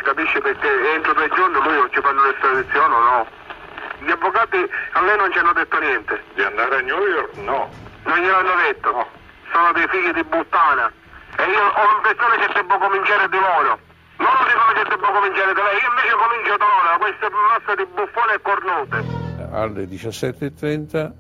Capisce 0.05 0.37
perché 0.39 0.69
entro 0.93 1.15
tre 1.15 1.27
giorni 1.33 1.57
lui 1.65 1.73
non 1.81 1.89
ci 1.89 1.99
fanno 1.99 2.21
l'estradizione 2.29 2.93
o 2.93 3.01
no? 3.01 3.27
Gli 4.05 4.11
avvocati 4.11 4.61
a 4.93 5.01
lei 5.01 5.17
non 5.17 5.31
ci 5.33 5.39
hanno 5.39 5.51
detto 5.51 5.79
niente. 5.79 6.21
Di 6.35 6.43
andare 6.43 6.77
a 6.77 6.81
New 6.81 7.01
York? 7.01 7.33
No. 7.41 7.73
Non 8.05 8.17
gliel'hanno 8.21 8.53
detto? 8.69 8.91
No. 8.91 9.07
Sono 9.51 9.71
dei 9.73 9.87
figli 9.89 10.13
di 10.13 10.23
puttana. 10.23 10.93
E 11.41 11.43
io 11.49 11.57
ho 11.57 11.83
l'impressione 11.89 12.37
che 12.37 12.53
devo 12.53 12.77
cominciare 12.77 13.27
di 13.33 13.39
loro. 13.41 13.79
Loro 14.21 14.41
dicono 14.45 14.71
che 14.77 14.85
devo 14.93 15.09
cominciare 15.09 15.53
da 15.57 15.63
lei, 15.65 15.77
io 15.81 15.89
invece 15.89 16.13
comincio 16.21 16.53
da 16.53 16.65
loro, 16.69 16.85
da 16.85 16.97
queste 17.01 17.27
massa 17.33 17.73
di 17.73 17.85
buffone 17.89 18.33
e 18.33 18.41
cornute. 18.45 18.97
Alle 19.57 19.83
17.30 19.89 21.11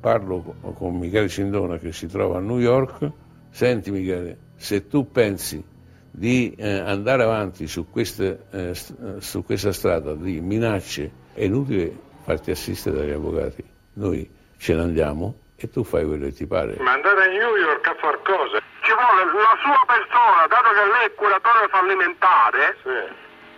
parlo 0.00 0.40
co- 0.40 0.72
con 0.72 0.96
Michele 0.96 1.28
Sindona 1.28 1.76
che 1.76 1.92
si 1.92 2.08
trova 2.08 2.38
a 2.38 2.40
New 2.40 2.58
York. 2.58 3.12
Senti 3.50 3.90
Michele, 3.90 4.56
se 4.56 4.88
tu 4.88 5.10
pensi 5.12 5.71
di 6.14 6.54
eh, 6.58 6.78
andare 6.78 7.22
avanti 7.22 7.66
su, 7.66 7.88
queste, 7.90 8.44
eh, 8.52 8.74
st- 8.74 8.94
eh, 9.16 9.20
su 9.20 9.42
questa 9.44 9.72
strada 9.72 10.12
di 10.14 10.40
minacce, 10.40 11.10
è 11.32 11.42
inutile 11.44 11.90
farti 12.22 12.50
assistere 12.50 12.98
dagli 12.98 13.10
avvocati. 13.12 13.64
Noi 13.94 14.28
ce 14.58 14.74
ne 14.74 14.82
andiamo 14.82 15.34
e 15.56 15.70
tu 15.70 15.82
fai 15.84 16.04
quello 16.04 16.26
che 16.26 16.32
ti 16.32 16.46
pare. 16.46 16.76
Ma 16.80 16.92
andare 16.92 17.24
a 17.24 17.28
New 17.28 17.56
York 17.56 17.86
a 17.86 17.94
far 17.98 18.20
cosa? 18.22 18.60
Ci 18.82 18.92
vuole 18.92 19.24
la 19.24 19.56
sua 19.64 19.80
persona, 19.88 20.46
dato 20.52 20.68
che 20.76 20.84
lei 20.92 21.06
è 21.06 21.14
curatore 21.14 21.68
fallimentare, 21.70 22.76
Sì. 22.82 22.98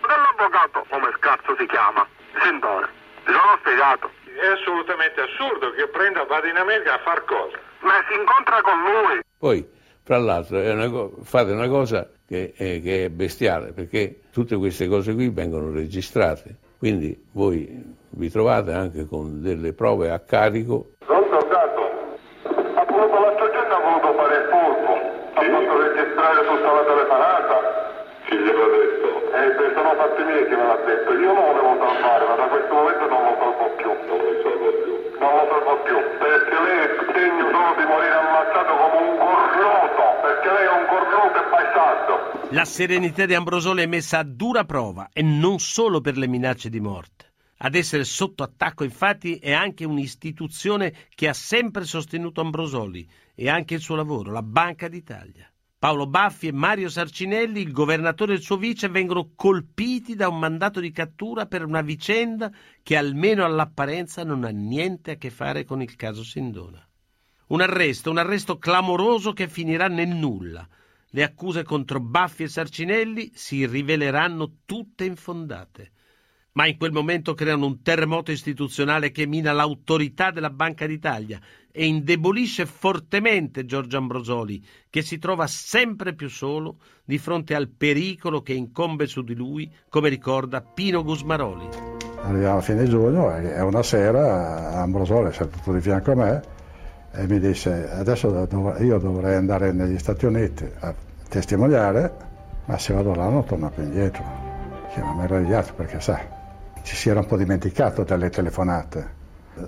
dell'avvocato, 0.07 0.85
come 0.89 1.11
scarso 1.17 1.55
si 1.59 1.65
chiama, 1.67 2.07
Sindone. 2.41 2.87
Non 3.25 3.35
ho 3.51 3.57
spiegato. 3.59 4.11
È 4.23 4.47
assolutamente 4.47 5.21
assurdo 5.21 5.71
che 5.71 5.79
io 5.81 5.89
prenda, 5.89 6.23
vada 6.25 6.47
in 6.47 6.57
America 6.57 6.93
a 6.95 6.99
far 7.03 7.23
cosa? 7.25 7.57
Ma 7.81 7.99
si 8.07 8.15
incontra 8.15 8.61
con 8.61 8.77
lui. 8.79 9.19
Poi, 9.37 9.67
fra 10.03 10.17
l'altro, 10.19 10.59
è 10.59 10.71
una 10.71 10.89
co- 10.89 11.17
fate 11.23 11.51
una 11.51 11.67
cosa 11.67 12.07
che 12.27 12.53
è, 12.55 12.81
che 12.81 13.05
è 13.05 13.09
bestiale, 13.09 13.71
perché 13.71 14.21
tutte 14.31 14.55
queste 14.57 14.87
cose 14.87 15.13
qui 15.13 15.29
vengono 15.29 15.71
registrate, 15.71 16.55
quindi 16.77 17.17
voi 17.31 17.93
vi 18.09 18.29
trovate 18.29 18.71
anche 18.71 19.05
con 19.05 19.41
delle 19.41 19.73
prove 19.73 20.09
a 20.09 20.19
carico. 20.19 20.91
Gatto? 21.49 21.83
Ha 22.43 22.85
voluto 22.87 23.19
l'altro 23.19 23.51
giorno 23.51 23.73
ha 23.75 23.81
voluto 23.81 24.13
fare 24.13 24.35
il 24.35 24.45
furbo. 24.49 24.93
Ha 25.35 25.41
fatto 25.41 25.81
registrare 25.83 26.47
tutta 26.47 26.71
la 26.71 26.83
telefonata. 26.85 27.55
Chi 28.25 28.35
gliel'ha 28.37 28.67
detto? 28.71 29.09
Eh, 29.35 29.73
sono 29.75 29.93
fatti 29.95 30.23
miei 30.23 30.45
che 30.47 30.55
me 30.55 30.65
l'ha 30.65 30.79
detto. 30.85 31.13
Io 31.13 31.33
non 31.33 31.35
lo 31.35 31.51
volevo 31.51 31.75
salvare, 31.85 32.25
ma 32.25 32.35
da 32.35 32.47
questo 32.47 32.73
momento 32.73 33.05
non 33.07 33.21
lo 33.23 33.33
salvo 33.35 33.67
più. 33.75 33.89
Non 34.07 34.17
lo 34.17 34.31
salvo 34.41 34.69
più. 34.79 34.93
Non 35.19 35.31
lo 35.35 35.43
salvo 35.51 35.73
più. 35.83 35.97
Perché 36.17 36.55
lei 36.65 36.79
è 36.79 36.89
degno 37.13 37.45
solo 37.51 37.71
di 37.75 37.85
morire 37.85 38.15
ammazzato 38.15 38.71
come 38.75 39.24
La 42.55 42.63
serenità 42.63 43.25
di 43.25 43.33
Ambrosoli 43.33 43.81
è 43.81 43.85
messa 43.85 44.19
a 44.19 44.23
dura 44.23 44.63
prova 44.63 45.09
e 45.11 45.21
non 45.21 45.59
solo 45.59 45.99
per 45.99 46.15
le 46.15 46.25
minacce 46.25 46.69
di 46.69 46.79
morte. 46.79 47.33
Ad 47.57 47.75
essere 47.75 48.05
sotto 48.05 48.43
attacco, 48.43 48.85
infatti, 48.85 49.35
è 49.35 49.51
anche 49.51 49.83
un'istituzione 49.83 50.93
che 51.15 51.27
ha 51.27 51.33
sempre 51.33 51.83
sostenuto 51.83 52.39
Ambrosoli 52.39 53.05
e 53.35 53.49
anche 53.49 53.73
il 53.73 53.81
suo 53.81 53.95
lavoro, 53.95 54.31
la 54.31 54.41
Banca 54.41 54.87
d'Italia. 54.87 55.51
Paolo 55.77 56.07
Baffi 56.07 56.47
e 56.47 56.53
Mario 56.53 56.87
Sarcinelli, 56.87 57.59
il 57.59 57.73
governatore 57.73 58.31
e 58.31 58.35
il 58.37 58.41
suo 58.41 58.55
vice, 58.55 58.87
vengono 58.87 59.31
colpiti 59.35 60.15
da 60.15 60.29
un 60.29 60.39
mandato 60.39 60.79
di 60.79 60.91
cattura 60.91 61.47
per 61.47 61.65
una 61.65 61.81
vicenda 61.81 62.49
che 62.81 62.95
almeno 62.95 63.43
all'apparenza 63.43 64.23
non 64.23 64.45
ha 64.45 64.49
niente 64.51 65.11
a 65.11 65.15
che 65.17 65.29
fare 65.29 65.65
con 65.65 65.81
il 65.81 65.97
caso 65.97 66.23
Sindona. 66.23 66.87
Un 67.47 67.59
arresto, 67.59 68.09
un 68.11 68.17
arresto 68.17 68.57
clamoroso 68.57 69.33
che 69.33 69.49
finirà 69.49 69.89
nel 69.89 70.07
nulla. 70.07 70.65
Le 71.15 71.23
accuse 71.23 71.63
contro 71.63 72.01
Baffi 72.01 72.43
e 72.43 72.49
Sarcinelli 72.49 73.31
si 73.33 73.65
riveleranno 73.65 74.57
tutte 74.65 75.05
infondate. 75.05 75.91
Ma 76.51 76.67
in 76.67 76.75
quel 76.75 76.91
momento 76.91 77.33
creano 77.33 77.67
un 77.67 77.81
terremoto 77.81 78.33
istituzionale 78.33 79.11
che 79.11 79.25
mina 79.25 79.53
l'autorità 79.53 80.31
della 80.31 80.49
Banca 80.49 80.85
d'Italia 80.85 81.39
e 81.71 81.85
indebolisce 81.85 82.65
fortemente 82.65 83.63
Giorgio 83.63 83.95
Ambrosoli, 83.95 84.61
che 84.89 85.03
si 85.03 85.17
trova 85.17 85.47
sempre 85.47 86.13
più 86.15 86.27
solo 86.27 86.79
di 87.05 87.17
fronte 87.17 87.55
al 87.55 87.69
pericolo 87.69 88.41
che 88.41 88.51
incombe 88.51 89.07
su 89.07 89.21
di 89.21 89.35
lui, 89.35 89.71
come 89.87 90.09
ricorda 90.09 90.59
Pino 90.59 91.01
Gusmaroli. 91.01 91.69
Arriviamo 92.23 92.57
a 92.57 92.61
fine 92.61 92.89
giugno 92.89 93.33
e 93.33 93.61
una 93.61 93.83
sera 93.83 94.81
Ambrosoli 94.81 95.29
è 95.29 95.31
seduto 95.31 95.71
di 95.71 95.79
fianco 95.79 96.11
a 96.11 96.15
me 96.15 96.41
e 97.13 97.25
mi 97.25 97.39
disse 97.39 97.89
adesso 97.89 98.29
dov- 98.29 98.81
io 98.81 98.97
dovrei 98.97 99.35
andare 99.35 99.71
negli 99.71 99.97
Stati 99.97 100.25
Uniti 100.25 100.69
a 100.79 101.04
testimoniare, 101.27 102.11
ma 102.65 102.77
se 102.77 102.93
vado 102.93 103.13
là 103.13 103.27
non 103.29 103.45
torno 103.45 103.69
più 103.69 103.83
indietro. 103.83 104.23
Che 104.93 105.01
mi 105.01 105.07
ha 105.07 105.13
meravigliato 105.13 105.73
perché 105.73 105.99
sa, 105.99 106.19
ci 106.83 106.95
si 106.95 107.09
era 107.09 107.19
un 107.19 107.25
po' 107.25 107.37
dimenticato 107.37 108.03
delle 108.03 108.29
telefonate. 108.29 109.23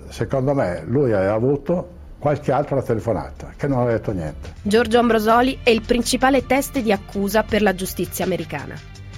Secondo 0.08 0.54
me 0.54 0.82
lui 0.86 1.12
aveva 1.12 1.34
avuto 1.34 1.96
qualche 2.18 2.52
altra 2.52 2.82
telefonata 2.82 3.52
che 3.56 3.66
non 3.66 3.78
aveva 3.78 3.96
detto 3.98 4.12
niente. 4.12 4.54
Giorgio 4.62 4.98
Ambrosoli 4.98 5.60
è 5.62 5.70
il 5.70 5.82
principale 5.82 6.46
test 6.46 6.78
di 6.80 6.92
accusa 6.92 7.42
per 7.42 7.62
la 7.62 7.74
giustizia 7.74 8.24
americana. 8.24 8.74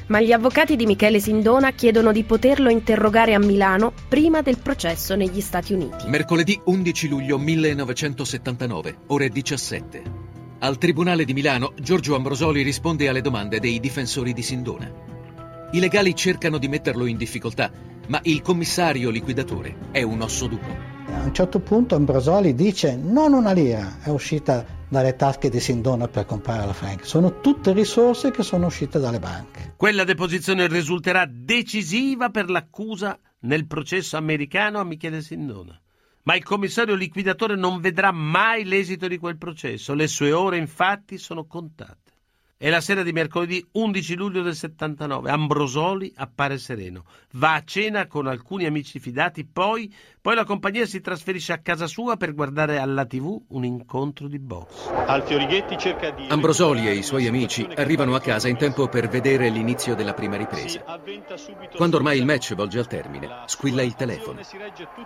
Ma 0.08 0.20
gli 0.20 0.32
avvocati 0.32 0.74
di 0.74 0.86
Michele 0.86 1.20
Sindona 1.20 1.70
chiedono 1.70 2.10
di 2.10 2.24
poterlo 2.24 2.68
interrogare 2.68 3.34
a 3.34 3.38
Milano 3.38 3.92
prima 4.08 4.42
del 4.42 4.58
processo 4.58 5.14
negli 5.14 5.40
Stati 5.40 5.72
Uniti. 5.72 6.08
Mercoledì 6.08 6.60
11 6.64 7.08
luglio 7.08 7.38
1979, 7.38 8.96
ore 9.06 9.28
17. 9.28 10.29
Al 10.62 10.76
Tribunale 10.76 11.24
di 11.24 11.32
Milano, 11.32 11.72
Giorgio 11.80 12.14
Ambrosoli 12.14 12.60
risponde 12.60 13.08
alle 13.08 13.22
domande 13.22 13.60
dei 13.60 13.80
difensori 13.80 14.34
di 14.34 14.42
Sindona. 14.42 14.92
I 15.70 15.80
legali 15.80 16.14
cercano 16.14 16.58
di 16.58 16.68
metterlo 16.68 17.06
in 17.06 17.16
difficoltà, 17.16 17.70
ma 18.08 18.20
il 18.24 18.42
commissario 18.42 19.08
liquidatore 19.08 19.88
è 19.90 20.02
un 20.02 20.20
osso 20.20 20.48
duro. 20.48 20.76
A 21.06 21.22
un 21.22 21.32
certo 21.32 21.60
punto 21.60 21.94
Ambrosoli 21.94 22.54
dice 22.54 22.94
non 22.94 23.32
una 23.32 23.52
lira 23.52 24.02
è 24.02 24.10
uscita 24.10 24.66
dalle 24.86 25.16
tasche 25.16 25.48
di 25.48 25.60
Sindona 25.60 26.08
per 26.08 26.26
comprare 26.26 26.66
la 26.66 26.74
Frank, 26.74 27.06
sono 27.06 27.40
tutte 27.40 27.72
risorse 27.72 28.30
che 28.30 28.42
sono 28.42 28.66
uscite 28.66 28.98
dalle 28.98 29.18
banche. 29.18 29.72
Quella 29.76 30.04
deposizione 30.04 30.68
risulterà 30.68 31.26
decisiva 31.26 32.28
per 32.28 32.50
l'accusa 32.50 33.18
nel 33.40 33.66
processo 33.66 34.18
americano 34.18 34.78
a 34.78 34.84
Michele 34.84 35.22
Sindona. 35.22 35.80
Ma 36.22 36.36
il 36.36 36.44
commissario 36.44 36.94
liquidatore 36.94 37.56
non 37.56 37.80
vedrà 37.80 38.12
mai 38.12 38.64
l'esito 38.64 39.08
di 39.08 39.18
quel 39.18 39.38
processo. 39.38 39.94
Le 39.94 40.06
sue 40.06 40.32
ore, 40.32 40.58
infatti, 40.58 41.16
sono 41.16 41.46
contate. 41.46 42.09
È 42.62 42.68
la 42.68 42.82
sera 42.82 43.02
di 43.02 43.12
mercoledì 43.12 43.66
11 43.72 44.14
luglio 44.16 44.42
del 44.42 44.54
79. 44.54 45.30
Ambrosoli 45.30 46.12
appare 46.14 46.58
sereno. 46.58 47.04
Va 47.32 47.54
a 47.54 47.64
cena 47.64 48.06
con 48.06 48.26
alcuni 48.26 48.66
amici 48.66 48.98
fidati, 48.98 49.46
poi, 49.46 49.90
poi 50.20 50.34
la 50.34 50.44
compagnia 50.44 50.84
si 50.84 51.00
trasferisce 51.00 51.54
a 51.54 51.60
casa 51.60 51.86
sua 51.86 52.18
per 52.18 52.34
guardare 52.34 52.76
alla 52.76 53.06
TV 53.06 53.34
un 53.48 53.64
incontro 53.64 54.28
di 54.28 54.38
box. 54.38 54.90
Di... 56.14 56.26
Ambrosoli 56.28 56.86
e 56.86 56.96
i 56.96 57.02
suoi 57.02 57.26
amici 57.26 57.66
arrivano 57.76 58.14
a 58.14 58.20
casa 58.20 58.48
in 58.48 58.58
tempo 58.58 58.88
per 58.88 59.08
vedere 59.08 59.48
l'inizio 59.48 59.94
della 59.94 60.12
prima 60.12 60.36
ripresa. 60.36 60.84
Quando 61.74 61.96
ormai 61.96 62.18
il 62.18 62.26
match 62.26 62.54
volge 62.54 62.78
al 62.78 62.86
termine, 62.86 63.44
squilla 63.46 63.80
il 63.80 63.94
telefono. 63.94 64.38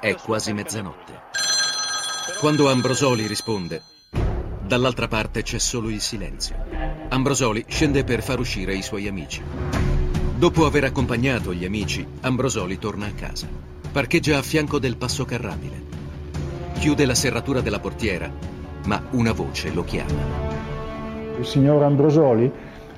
È 0.00 0.12
quasi 0.16 0.52
mezzanotte. 0.52 1.20
Quando 2.40 2.68
Ambrosoli 2.68 3.28
risponde, 3.28 3.80
dall'altra 4.66 5.06
parte 5.06 5.42
c'è 5.44 5.58
solo 5.58 5.88
il 5.88 6.00
silenzio. 6.00 6.93
Ambrosoli 7.14 7.64
scende 7.68 8.02
per 8.02 8.24
far 8.24 8.40
uscire 8.40 8.74
i 8.74 8.82
suoi 8.82 9.06
amici. 9.06 9.40
Dopo 10.36 10.66
aver 10.66 10.82
accompagnato 10.82 11.54
gli 11.54 11.64
amici, 11.64 12.04
Ambrosoli 12.22 12.76
torna 12.76 13.06
a 13.06 13.12
casa. 13.12 13.46
Parcheggia 13.92 14.38
a 14.38 14.42
fianco 14.42 14.80
del 14.80 14.96
passo 14.96 15.24
carrabile. 15.24 15.80
Chiude 16.76 17.06
la 17.06 17.14
serratura 17.14 17.60
della 17.60 17.78
portiera, 17.78 18.28
ma 18.86 19.00
una 19.12 19.30
voce 19.30 19.72
lo 19.72 19.84
chiama. 19.84 20.12
Il 21.38 21.46
signor 21.46 21.84
Ambrosoli? 21.84 22.50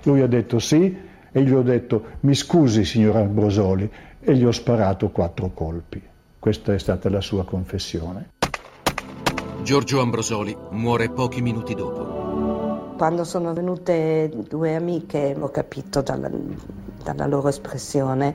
Lui 0.05 0.23
ha 0.23 0.27
detto 0.27 0.61
sì 0.61 0.97
e 1.31 1.43
gli 1.43 1.53
ho 1.53 1.61
detto 1.61 2.05
mi 2.21 2.35
scusi 2.35 2.87
signor 2.87 3.17
Ambrosoli 3.17 3.87
e 4.19 4.35
gli 4.35 4.47
ho 4.47 4.53
sparato 4.53 5.11
quattro 5.11 5.51
colpi. 5.51 6.01
Questa 6.39 6.73
è 6.73 6.79
stata 6.79 7.11
la 7.11 7.21
sua 7.21 7.45
confessione. 7.45 8.31
Giorgio 9.63 10.01
Ambrosoli 10.01 10.57
muore 10.71 11.11
pochi 11.11 11.43
minuti 11.43 11.75
dopo. 11.75 12.16
Quando 12.97 13.25
sono 13.25 13.53
venute 13.53 14.31
due 14.49 14.75
amiche 14.75 15.37
ho 15.39 15.51
capito 15.51 16.01
dalla, 16.01 16.31
dalla 16.31 17.27
loro 17.27 17.49
espressione 17.49 18.35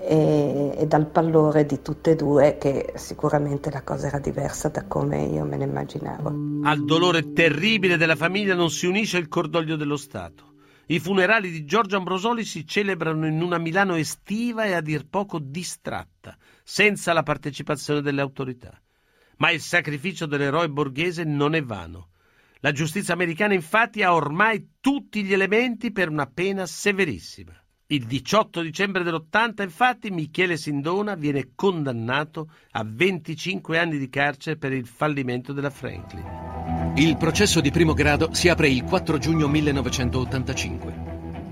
e, 0.00 0.74
e, 0.76 0.86
dal 0.86 1.06
pallore 1.06 1.64
di 1.66 1.80
tutte 1.82 2.10
e 2.10 2.16
due 2.16 2.58
che 2.58 2.94
sicuramente 2.96 3.70
la 3.70 3.82
cosa 3.82 4.08
era 4.08 4.18
diversa 4.18 4.68
da 4.70 4.84
come 4.86 5.22
io 5.22 5.44
me 5.44 5.56
ne 5.56 5.64
immaginavo. 5.64 6.64
Al 6.64 6.84
dolore 6.84 7.32
terribile 7.32 7.96
della 7.96 8.16
famiglia 8.16 8.56
non 8.56 8.70
si 8.70 8.86
unisce 8.86 9.18
il 9.18 9.28
cordoglio 9.28 9.76
dello 9.76 9.96
Stato. 9.96 10.54
I 10.86 10.98
funerali 10.98 11.50
di 11.50 11.64
Giorgio 11.64 11.96
Ambrosoli 11.96 12.44
si 12.44 12.66
celebrano 12.66 13.26
in 13.28 13.40
una 13.40 13.58
Milano 13.58 13.94
estiva 13.94 14.64
e 14.64 14.72
a 14.72 14.80
dir 14.80 15.06
poco 15.08 15.38
distratta, 15.38 16.36
senza 16.64 17.12
la 17.12 17.22
partecipazione 17.22 18.02
delle 18.02 18.20
autorità. 18.20 18.80
Ma 19.38 19.50
il 19.50 19.60
sacrificio 19.60 20.26
dell'eroe 20.26 20.68
borghese 20.68 21.22
non 21.22 21.54
è 21.54 21.62
vano. 21.62 22.08
La 22.66 22.72
giustizia 22.72 23.14
americana 23.14 23.54
infatti 23.54 24.02
ha 24.02 24.12
ormai 24.12 24.70
tutti 24.80 25.22
gli 25.22 25.32
elementi 25.32 25.92
per 25.92 26.08
una 26.08 26.26
pena 26.26 26.66
severissima. 26.66 27.52
Il 27.86 28.06
18 28.06 28.60
dicembre 28.60 29.04
dell'80, 29.04 29.62
infatti, 29.62 30.10
Michele 30.10 30.56
Sindona 30.56 31.14
viene 31.14 31.50
condannato 31.54 32.50
a 32.72 32.84
25 32.84 33.78
anni 33.78 33.98
di 33.98 34.08
carcere 34.08 34.56
per 34.56 34.72
il 34.72 34.84
fallimento 34.84 35.52
della 35.52 35.70
Franklin. 35.70 36.24
Il 36.96 37.16
processo 37.16 37.60
di 37.60 37.70
primo 37.70 37.92
grado 37.92 38.34
si 38.34 38.48
apre 38.48 38.68
il 38.68 38.82
4 38.82 39.16
giugno 39.18 39.46
1985. 39.46 40.94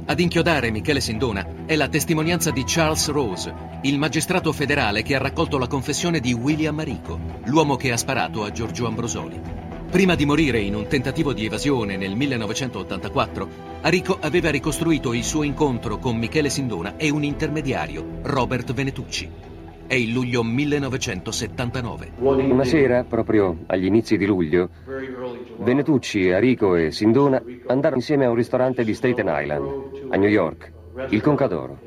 Ad 0.06 0.18
inchiodare 0.18 0.72
Michele 0.72 1.00
Sindona 1.00 1.64
è 1.64 1.76
la 1.76 1.88
testimonianza 1.88 2.50
di 2.50 2.64
Charles 2.66 3.08
Rose, 3.10 3.54
il 3.82 3.98
magistrato 3.98 4.50
federale 4.52 5.02
che 5.02 5.14
ha 5.14 5.20
raccolto 5.20 5.58
la 5.58 5.68
confessione 5.68 6.18
di 6.18 6.32
William 6.32 6.74
Marico, 6.74 7.20
l'uomo 7.44 7.76
che 7.76 7.92
ha 7.92 7.96
sparato 7.96 8.42
a 8.42 8.50
Giorgio 8.50 8.88
Ambrosoli. 8.88 9.63
Prima 9.94 10.16
di 10.16 10.26
morire 10.26 10.58
in 10.58 10.74
un 10.74 10.88
tentativo 10.88 11.32
di 11.32 11.44
evasione 11.44 11.96
nel 11.96 12.16
1984, 12.16 13.48
Arico 13.82 14.18
aveva 14.20 14.50
ricostruito 14.50 15.12
il 15.12 15.22
suo 15.22 15.44
incontro 15.44 15.98
con 15.98 16.16
Michele 16.16 16.50
Sindona 16.50 16.96
e 16.96 17.10
un 17.10 17.22
intermediario, 17.22 18.04
Robert 18.22 18.72
Venetucci. 18.72 19.30
È 19.86 19.94
il 19.94 20.10
luglio 20.10 20.42
1979. 20.42 22.10
Una 22.16 22.64
sera, 22.64 23.04
proprio 23.04 23.58
agli 23.66 23.84
inizi 23.84 24.16
di 24.16 24.26
luglio, 24.26 24.68
Venetucci, 25.58 26.32
Arico 26.32 26.74
e 26.74 26.90
Sindona 26.90 27.40
andarono 27.68 28.00
insieme 28.00 28.24
a 28.24 28.30
un 28.30 28.34
ristorante 28.34 28.82
di 28.82 28.94
Staten 28.94 29.28
Island, 29.28 29.66
a 30.10 30.16
New 30.16 30.28
York, 30.28 30.72
il 31.10 31.20
Concadoro. 31.20 31.78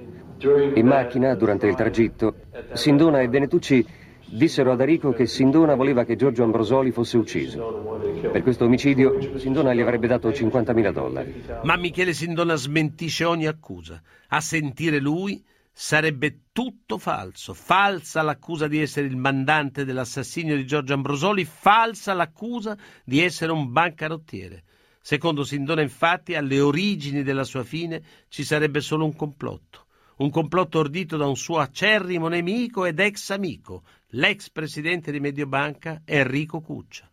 In 0.76 0.86
macchina, 0.86 1.36
durante 1.36 1.68
il 1.68 1.76
tragitto, 1.76 2.36
Sindona 2.72 3.20
e 3.20 3.28
Venetucci 3.28 3.86
Dissero 4.30 4.74
ad 4.74 4.82
Arico 4.82 5.14
che 5.14 5.26
Sindona 5.26 5.76
voleva 5.76 6.04
che 6.04 6.16
Giorgio 6.16 6.44
Ambrosoli 6.44 6.92
fosse 6.92 7.18
ucciso. 7.18 8.00
Per 8.32 8.42
questo 8.44 8.66
omicidio 8.66 9.38
Sindona 9.38 9.74
gli 9.74 9.80
avrebbe 9.80 10.08
dato 10.08 10.30
50.000 10.30 10.92
dollari. 10.92 11.44
Ma 11.64 11.78
Michele 11.78 12.14
Sindona 12.14 12.56
smentisce 12.56 13.24
ogni 13.24 13.48
accusa. 13.48 14.02
A 14.28 14.42
sentire 14.42 15.00
lui 15.00 15.44
sarebbe 15.72 16.40
tutto 16.52 16.98
falso. 16.98 17.54
Falsa 17.54 18.22
l'accusa 18.22 18.68
di 18.68 18.82
essere 18.82 19.08
il 19.08 19.16
mandante 19.16 19.86
dell'assassinio 19.86 20.56
di 20.56 20.66
Giorgio 20.66 20.94
Ambrosoli, 20.94 21.46
falsa 21.46 22.14
l'accusa 22.14 22.76
di 23.06 23.22
essere 23.22 23.52
un 23.52 23.72
bancarottiere. 23.72 24.64
Secondo 25.00 25.44
Sindona, 25.44 25.82
infatti, 25.82 26.36
alle 26.36 26.60
origini 26.60 27.24
della 27.24 27.46
sua 27.46 27.64
fine 27.64 28.02
ci 28.28 28.44
sarebbe 28.44 28.82
solo 28.82 29.06
un 29.06 29.16
complotto. 29.16 29.86
Un 30.18 30.32
complotto 30.32 30.80
ordito 30.80 31.16
da 31.16 31.28
un 31.28 31.38
suo 31.38 31.60
acerrimo 31.60 32.28
nemico 32.28 32.86
ed 32.86 33.00
ex 33.00 33.30
amico, 33.30 33.84
l'ex 34.12 34.50
presidente 34.50 35.12
di 35.12 35.20
Mediobanca 35.20 36.02
Enrico 36.06 36.62
Cuccia. 36.62 37.12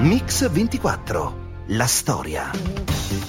Mix 0.00 0.50
24, 0.50 1.64
la 1.68 1.86
storia. 1.86 2.50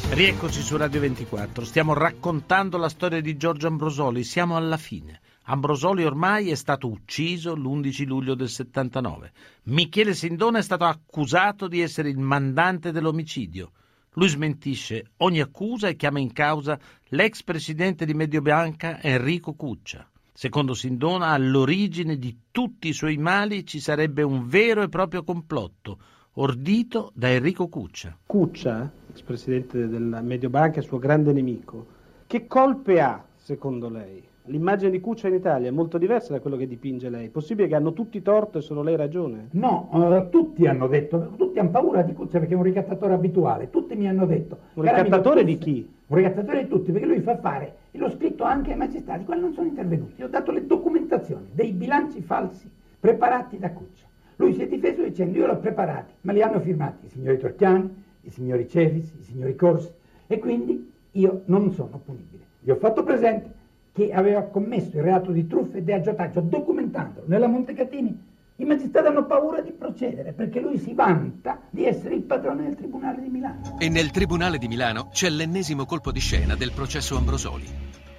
Rieccoci 0.09 0.61
su 0.61 0.75
Radio 0.75 0.99
24, 0.99 1.63
stiamo 1.63 1.93
raccontando 1.93 2.77
la 2.77 2.89
storia 2.89 3.21
di 3.21 3.37
Giorgio 3.37 3.67
Ambrosoli, 3.67 4.25
siamo 4.25 4.57
alla 4.57 4.75
fine. 4.75 5.21
Ambrosoli 5.43 6.03
ormai 6.03 6.51
è 6.51 6.55
stato 6.55 6.89
ucciso 6.89 7.55
l'11 7.55 8.05
luglio 8.05 8.35
del 8.35 8.49
79. 8.49 9.31
Michele 9.65 10.13
Sindona 10.13 10.57
è 10.57 10.63
stato 10.63 10.83
accusato 10.83 11.69
di 11.69 11.79
essere 11.79 12.09
il 12.09 12.17
mandante 12.17 12.91
dell'omicidio. 12.91 13.71
Lui 14.15 14.29
smentisce 14.29 15.11
ogni 15.17 15.41
accusa 15.41 15.89
e 15.89 15.95
chiama 15.95 16.19
in 16.19 16.31
causa 16.31 16.79
l'ex 17.09 17.43
presidente 17.43 18.05
di 18.05 18.13
Mediobanca 18.13 19.01
Enrico 19.01 19.53
Cuccia. 19.53 20.09
Secondo 20.31 20.73
Sindona, 20.73 21.27
all'origine 21.27 22.17
di 22.17 22.37
tutti 22.51 22.87
i 22.87 22.93
suoi 22.93 23.17
mali 23.17 23.65
ci 23.65 23.79
sarebbe 23.79 24.21
un 24.21 24.47
vero 24.47 24.83
e 24.83 24.89
proprio 24.89 25.23
complotto, 25.23 25.99
ordito 26.33 27.11
da 27.13 27.29
Enrico 27.29 27.67
Cuccia. 27.67 28.17
Cuccia, 28.25 28.89
ex 29.11 29.21
presidente 29.21 29.87
della 29.87 30.21
Mediobanca, 30.21 30.79
è 30.79 30.83
suo 30.83 30.97
grande 30.97 31.33
nemico. 31.33 31.85
Che 32.25 32.47
colpe 32.47 33.01
ha, 33.01 33.25
secondo 33.35 33.89
lei? 33.89 34.23
L'immagine 34.47 34.91
di 34.91 34.99
Cuccia 34.99 35.27
in 35.27 35.33
Italia 35.33 35.69
è 35.69 35.71
molto 35.71 35.97
diversa 35.97 36.33
da 36.33 36.39
quello 36.39 36.55
che 36.55 36.67
dipinge 36.67 37.09
lei. 37.09 37.29
Possibile 37.29 37.67
che 37.67 37.73
hanno 37.73 37.93
tutti 37.93 38.21
torto 38.21 38.59
e 38.59 38.61
solo 38.61 38.83
lei 38.83 38.95
ragione? 38.95 39.47
No, 39.51 39.89
uh, 39.91 40.29
tutti 40.29 40.67
hanno 40.67 40.87
detto, 40.87 41.33
tutti 41.35 41.57
hanno 41.57 41.71
paura 41.71 42.03
di 42.03 42.13
Cuccia 42.13 42.37
perché 42.37 42.53
è 42.53 42.57
un 42.57 42.63
ricattatore 42.63 43.13
abituale. 43.13 43.71
Tutti 43.71 43.95
mi 43.95 44.07
hanno 44.07 44.27
detto. 44.27 44.57
Un 44.75 44.83
ricattatore 44.83 45.43
di 45.43 45.57
chi? 45.57 45.89
Un 46.07 46.17
ricattatore 46.17 46.63
di 46.63 46.69
tutti, 46.69 46.91
perché 46.91 47.07
lui 47.07 47.21
fa 47.21 47.37
fare, 47.37 47.75
e 47.89 47.97
l'ho 47.97 48.11
scritto 48.11 48.43
anche 48.43 48.71
ai 48.71 48.77
magistrati, 48.77 49.25
quelli 49.25 49.41
non 49.41 49.53
sono 49.53 49.67
intervenuti. 49.67 50.21
Ho 50.21 50.27
dato 50.27 50.51
le 50.51 50.67
documentazioni 50.67 51.47
dei 51.51 51.71
bilanci 51.71 52.21
falsi 52.21 52.69
preparati 52.99 53.57
da 53.57 53.71
Cuccia. 53.71 54.05
Lui 54.35 54.53
si 54.53 54.61
è 54.61 54.67
difeso 54.67 55.01
dicendo 55.01 55.39
io 55.39 55.47
l'ho 55.47 55.57
preparati, 55.57 56.13
ma 56.21 56.33
li 56.33 56.43
hanno 56.43 56.59
firmati 56.59 57.07
i 57.07 57.09
signori 57.09 57.39
Torchiani, 57.39 58.03
i 58.21 58.29
signori 58.29 58.67
Cevis, 58.67 59.11
i 59.19 59.23
signori 59.23 59.55
Corsi, 59.55 59.89
e 60.27 60.37
quindi 60.37 60.91
io 61.13 61.41
non 61.45 61.71
sono 61.71 61.99
punibile. 62.03 62.43
Gli 62.59 62.69
ho 62.69 62.75
fatto 62.75 63.03
presente 63.03 63.54
che 63.95 64.11
aveva 64.11 64.41
commesso 64.41 64.97
il 64.97 65.03
reato 65.03 65.31
di 65.31 65.47
truffa 65.47 65.77
e 65.77 65.83
di 65.83 65.93
aggiotaggio, 65.93 66.41
documentandolo 66.41 67.27
nella 67.29 67.47
Montecatini, 67.47 68.33
i 68.57 68.65
magistrati 68.65 69.07
hanno 69.07 69.25
paura 69.25 69.61
di 69.61 69.71
procedere 69.71 70.33
perché 70.33 70.59
lui 70.59 70.77
si 70.77 70.93
vanta 70.93 71.61
di 71.69 71.85
essere 71.85 72.15
il 72.15 72.23
padrone 72.23 72.63
del 72.63 72.75
Tribunale 72.75 73.21
di 73.21 73.29
Milano. 73.29 73.77
E 73.79 73.87
nel 73.87 74.11
Tribunale 74.11 74.57
di 74.57 74.67
Milano 74.67 75.07
c'è 75.13 75.29
l'ennesimo 75.29 75.85
colpo 75.85 76.11
di 76.11 76.19
scena 76.19 76.55
del 76.55 76.73
processo 76.73 77.15
Ambrosoli. 77.15 77.63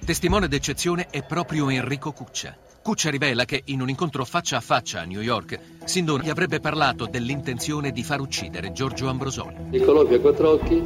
Testimone 0.03 0.47
d'eccezione 0.47 1.07
è 1.11 1.23
proprio 1.23 1.69
Enrico 1.69 2.11
Cuccia. 2.11 2.55
Cuccia 2.81 3.11
rivela 3.11 3.45
che 3.45 3.61
in 3.65 3.81
un 3.81 3.89
incontro 3.89 4.25
faccia 4.25 4.57
a 4.57 4.61
faccia 4.61 5.01
a 5.01 5.05
New 5.05 5.21
York, 5.21 5.59
Sindona 5.83 6.23
gli 6.23 6.29
avrebbe 6.29 6.59
parlato 6.59 7.05
dell'intenzione 7.05 7.91
di 7.91 8.01
far 8.01 8.19
uccidere 8.19 8.71
Giorgio 8.71 9.09
Ambrosoli. 9.09 9.55
Il 9.71 9.85
colloquio 9.85 10.17
a 10.17 10.21
quattro 10.21 10.49
occhi, 10.49 10.83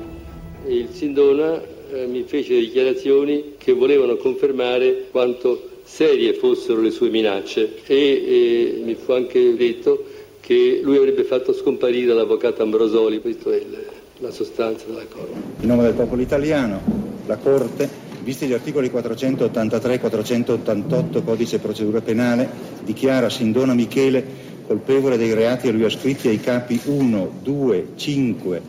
il 0.65 0.89
Sindona 0.89 1.79
eh, 1.91 2.05
mi 2.05 2.23
fece 2.23 2.59
dichiarazioni 2.59 3.55
che 3.57 3.73
volevano 3.73 4.15
confermare 4.15 5.07
quanto 5.11 5.69
serie 5.83 6.33
fossero 6.33 6.81
le 6.81 6.89
sue 6.89 7.09
minacce 7.09 7.79
e, 7.85 7.95
e 7.95 8.81
mi 8.83 8.95
fu 8.95 9.11
anche 9.11 9.55
detto 9.55 10.05
che 10.39 10.79
lui 10.83 10.97
avrebbe 10.97 11.23
fatto 11.23 11.53
scomparire 11.53 12.13
l'avvocato 12.13 12.63
Ambrosoli, 12.63 13.19
questa 13.19 13.51
è 13.51 13.55
il, 13.55 13.85
la 14.19 14.31
sostanza 14.31 14.85
dell'accordo. 14.87 15.33
In 15.59 15.67
nome 15.67 15.83
del 15.83 15.93
popolo 15.93 16.21
italiano, 16.21 16.81
la 17.25 17.37
Corte, 17.37 17.89
visti 18.23 18.47
gli 18.47 18.53
articoli 18.53 18.89
483 18.89 19.93
e 19.93 19.99
488 19.99 21.23
Codice 21.23 21.59
Procedura 21.59 22.01
Penale, 22.01 22.49
dichiara 22.83 23.29
Sindona 23.29 23.73
Michele 23.73 24.49
colpevole 24.65 25.17
dei 25.17 25.33
reati 25.33 25.67
a 25.67 25.71
lui 25.71 25.85
ascritti 25.85 26.27
ai 26.27 26.39
capi 26.39 26.79
1, 26.85 27.39
2, 27.41 27.87
5, 27.95 28.61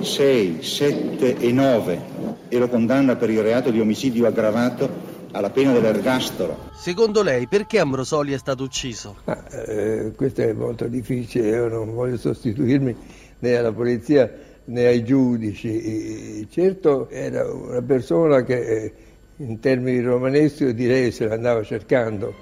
6, 0.00 0.62
7 0.62 1.36
e 1.38 1.52
9 1.52 2.00
e 2.48 2.58
lo 2.58 2.68
condanna 2.68 3.16
per 3.16 3.30
il 3.30 3.42
reato 3.42 3.70
di 3.70 3.80
omicidio 3.80 4.26
aggravato 4.26 5.16
alla 5.32 5.50
pena 5.50 5.72
dell'ergastolo. 5.72 6.70
Secondo 6.74 7.22
lei 7.22 7.46
perché 7.46 7.78
Ambrosoli 7.78 8.32
è 8.32 8.38
stato 8.38 8.62
ucciso? 8.62 9.16
Ah, 9.24 9.44
eh, 9.50 10.12
questo 10.16 10.42
è 10.42 10.52
molto 10.52 10.86
difficile, 10.86 11.48
io 11.48 11.68
non 11.68 11.92
voglio 11.92 12.16
sostituirmi 12.16 12.96
né 13.40 13.56
alla 13.56 13.72
polizia 13.72 14.30
né 14.64 14.86
ai 14.86 15.04
giudici. 15.04 16.46
Certo 16.50 17.08
era 17.10 17.50
una 17.50 17.82
persona 17.82 18.42
che 18.42 18.58
eh, 18.58 18.92
in 19.36 19.60
termini 19.60 20.00
romaneschi 20.00 20.64
io 20.64 20.74
direi 20.74 21.10
se 21.10 21.26
l'andava 21.26 21.62
cercando. 21.62 22.34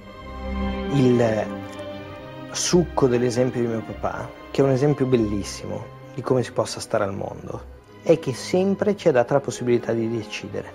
Il 0.93 1.66
succo 2.53 3.07
dell'esempio 3.07 3.61
di 3.61 3.66
mio 3.66 3.82
papà, 3.82 4.28
che 4.51 4.61
è 4.61 4.64
un 4.64 4.70
esempio 4.70 5.07
bellissimo 5.07 5.94
di 6.14 6.22
come 6.22 6.42
si 6.42 6.53
possa 6.53 6.80
stare 6.80 7.05
al 7.05 7.14
mondo, 7.14 7.74
è 8.03 8.18
che 8.18 8.32
sempre 8.32 8.97
ci 8.97 9.09
è 9.09 9.12
data 9.12 9.34
la 9.34 9.40
possibilità 9.40 9.92
di 9.92 10.09
decidere. 10.09 10.72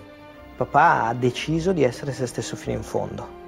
Papà 0.55 1.05
ha 1.05 1.13
deciso 1.13 1.71
di 1.71 1.83
essere 1.83 2.11
se 2.11 2.27
stesso 2.27 2.55
fino 2.55 2.77
in 2.77 2.83
fondo. 2.83 3.39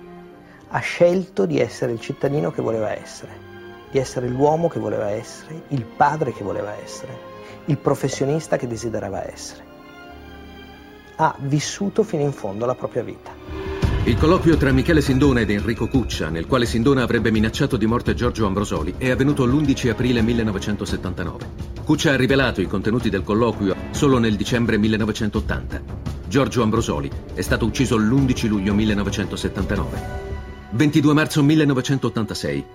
Ha 0.70 0.80
scelto 0.80 1.46
di 1.46 1.60
essere 1.60 1.92
il 1.92 2.00
cittadino 2.00 2.50
che 2.50 2.62
voleva 2.62 2.92
essere, 2.92 3.32
di 3.92 4.00
essere 4.00 4.28
l'uomo 4.28 4.70
che 4.70 4.80
voleva 4.80 5.10
essere, 5.10 5.64
il 5.68 5.84
padre 5.84 6.32
che 6.34 6.44
voleva 6.44 6.74
essere, 6.74 7.16
il 7.66 7.78
professionista 7.78 8.58
che 8.58 8.68
desiderava 8.68 9.32
essere. 9.32 9.64
Ha 11.18 11.36
vissuto 11.40 12.02
fino 12.02 12.24
in 12.24 12.32
fondo 12.32 12.66
la 12.66 12.74
propria 12.74 13.04
vita. 13.04 13.73
Il 14.06 14.18
colloquio 14.18 14.58
tra 14.58 14.74
Michele 14.74 15.00
Sindona 15.00 15.40
ed 15.40 15.50
Enrico 15.50 15.88
Cuccia, 15.88 16.28
nel 16.28 16.46
quale 16.46 16.66
Sindona 16.66 17.04
avrebbe 17.04 17.32
minacciato 17.32 17.78
di 17.78 17.86
morte 17.86 18.14
Giorgio 18.14 18.46
Ambrosoli, 18.46 18.96
è 18.98 19.10
avvenuto 19.10 19.46
l'11 19.46 19.92
aprile 19.92 20.22
1979. 20.22 21.46
Cuccia 21.86 22.12
ha 22.12 22.18
rivelato 22.18 22.60
i 22.60 22.68
contenuti 22.68 23.10
del 23.10 23.24
colloquio 23.24 23.74
solo 23.92 24.18
nel 24.18 24.36
dicembre 24.36 24.78
1980. 24.78 25.82
Giorgio 26.28 26.64
Ambrosoli 26.64 27.10
è 27.34 27.42
stato 27.42 27.64
ucciso 27.64 27.96
l'11 27.96 28.48
luglio 28.50 28.74
1979. 28.74 30.02
22 30.72 31.14
marzo 31.14 31.42
1986. 31.42 32.66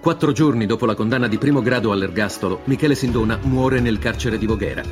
Quattro 0.00 0.32
giorni 0.32 0.66
dopo 0.66 0.86
la 0.86 0.96
condanna 0.96 1.28
di 1.28 1.38
primo 1.38 1.62
grado 1.62 1.92
all'ergastolo, 1.92 2.62
Michele 2.64 2.96
Sindona 2.96 3.38
muore 3.42 3.78
nel 3.78 4.00
carcere 4.00 4.38
di 4.38 4.46
Voghera. 4.46 4.82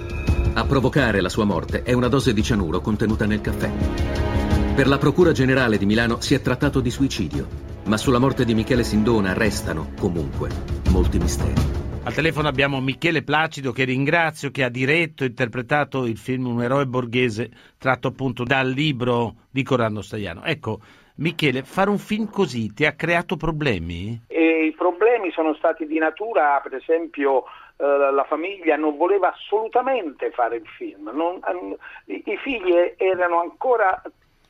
A 0.53 0.64
provocare 0.64 1.20
la 1.20 1.28
sua 1.28 1.45
morte 1.45 1.83
è 1.83 1.93
una 1.93 2.07
dose 2.07 2.33
di 2.33 2.43
cianuro 2.45 2.80
contenuta 2.80 3.26
nel 3.26 3.41
caffè. 3.41 4.51
Per 4.75 4.87
la 4.87 4.97
Procura 4.97 5.33
Generale 5.33 5.77
di 5.77 5.85
Milano 5.85 6.23
si 6.23 6.33
è 6.33 6.41
trattato 6.41 6.81
di 6.81 6.89
suicidio, 6.89 7.47
ma 7.85 7.99
sulla 7.99 8.18
morte 8.18 8.47
di 8.47 8.55
Michele 8.55 8.85
Sindona 8.85 9.35
restano, 9.35 9.93
comunque, 10.01 10.49
molti 10.91 11.18
misteri. 11.18 11.61
Al 12.05 12.14
telefono 12.14 12.49
abbiamo 12.49 12.81
Michele 12.81 13.23
Placido 13.23 13.70
che 13.73 13.85
ringrazio, 13.85 14.51
che 14.51 14.64
ha 14.64 14.70
diretto 14.70 15.25
e 15.25 15.27
interpretato 15.27 16.07
il 16.07 16.16
film 16.16 16.47
Un 16.47 16.62
eroe 16.62 16.87
borghese 16.87 17.51
tratto 17.77 18.09
appunto 18.09 18.45
dal 18.45 18.66
libro 18.70 19.35
di 19.51 19.62
Corrado 19.62 20.01
Staiano. 20.01 20.43
Ecco, 20.43 20.81
Michele, 21.16 21.64
fare 21.64 21.91
un 21.91 21.99
film 21.99 22.31
così 22.31 22.73
ti 22.73 22.87
ha 22.87 22.93
creato 22.93 23.37
problemi? 23.37 24.23
E 24.27 24.64
I 24.64 24.73
problemi 24.73 25.31
sono 25.33 25.55
stati 25.55 25.87
di 25.87 25.99
natura, 25.99 26.59
per 26.62 26.75
esempio, 26.77 27.45
eh, 27.77 27.85
la 27.85 28.25
famiglia 28.27 28.77
non 28.77 28.97
voleva 28.97 29.35
assolutamente 29.35 30.31
fare 30.31 30.57
il 30.57 30.66
film. 30.79 31.11
Non, 31.12 31.41
i, 32.07 32.23
I 32.25 32.37
figli 32.39 32.73
erano 32.97 33.39
ancora 33.39 34.01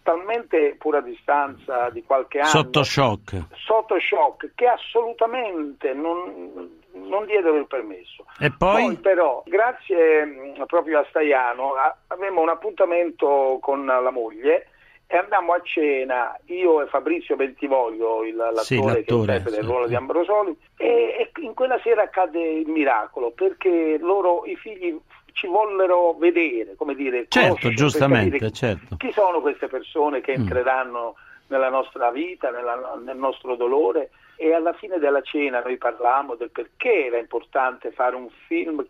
talmente 0.03 0.77
pure 0.79 0.99
a 0.99 1.03
distanza 1.03 1.91
di 1.91 2.03
qualche 2.03 2.39
anno 2.39 2.49
sotto 2.49 2.83
shock, 2.83 3.47
sotto 3.55 3.99
shock 4.01 4.53
che 4.55 4.67
assolutamente 4.67 5.93
non, 5.93 6.81
non 6.93 7.27
diedero 7.27 7.57
il 7.57 7.67
permesso. 7.67 8.25
E 8.39 8.53
poi? 8.57 8.85
poi 8.85 8.97
però, 8.97 9.43
grazie 9.47 10.25
mh, 10.25 10.65
proprio 10.67 11.01
a 11.01 11.07
Staiano, 11.09 11.73
avevamo 12.09 12.43
un 12.43 12.49
appuntamento 12.49 13.59
con 13.61 13.85
la 13.87 14.11
moglie 14.11 14.69
e 15.13 15.19
andammo 15.19 15.53
a 15.53 15.61
cena, 15.63 16.35
io 16.47 16.81
e 16.81 16.87
Fabrizio 16.87 17.37
Bentivoglio, 17.37 18.25
il, 18.25 18.35
l'attore, 18.35 18.63
sì, 18.63 18.77
l'attore 18.77 19.03
che 19.03 19.13
interpreta 19.13 19.59
il 19.59 19.67
ruolo 19.67 19.87
di 19.87 19.95
Ambrosoli, 19.95 20.57
e, 20.79 20.87
e 20.87 21.31
in 21.43 21.53
quella 21.53 21.79
sera 21.83 22.05
accade 22.05 22.41
il 22.41 22.69
miracolo 22.69 23.31
perché 23.31 23.99
loro, 24.01 24.47
i 24.47 24.57
figli 24.57 24.99
ci 25.33 25.47
vollero 25.47 26.15
vedere, 26.15 26.75
come 26.77 26.95
dire, 26.95 27.27
certo, 27.29 27.71
giustamente, 27.71 28.51
certo. 28.53 28.97
chi 28.97 29.13
sono 29.13 29.41
queste 29.41 29.69
persone 29.69 30.21
che 30.21 30.37
mm. 30.37 30.41
entreranno 30.41 31.15
mm. 31.17 31.45
nella 31.49 31.69
nostra 31.69 32.11
vita, 32.11 32.51
nella, 32.51 33.01
nel 33.05 33.17
nostro 33.17 33.57
dolore 33.57 34.11
e 34.37 34.53
alla 34.55 34.73
fine 34.73 34.99
della 34.99 35.23
cena 35.23 35.61
noi 35.61 35.77
parlammo 35.77 36.35
del 36.35 36.51
perché 36.51 37.07
era 37.07 37.19
importante 37.19 37.93
fare 37.93 38.17
un 38.17 38.29
film 38.47 38.85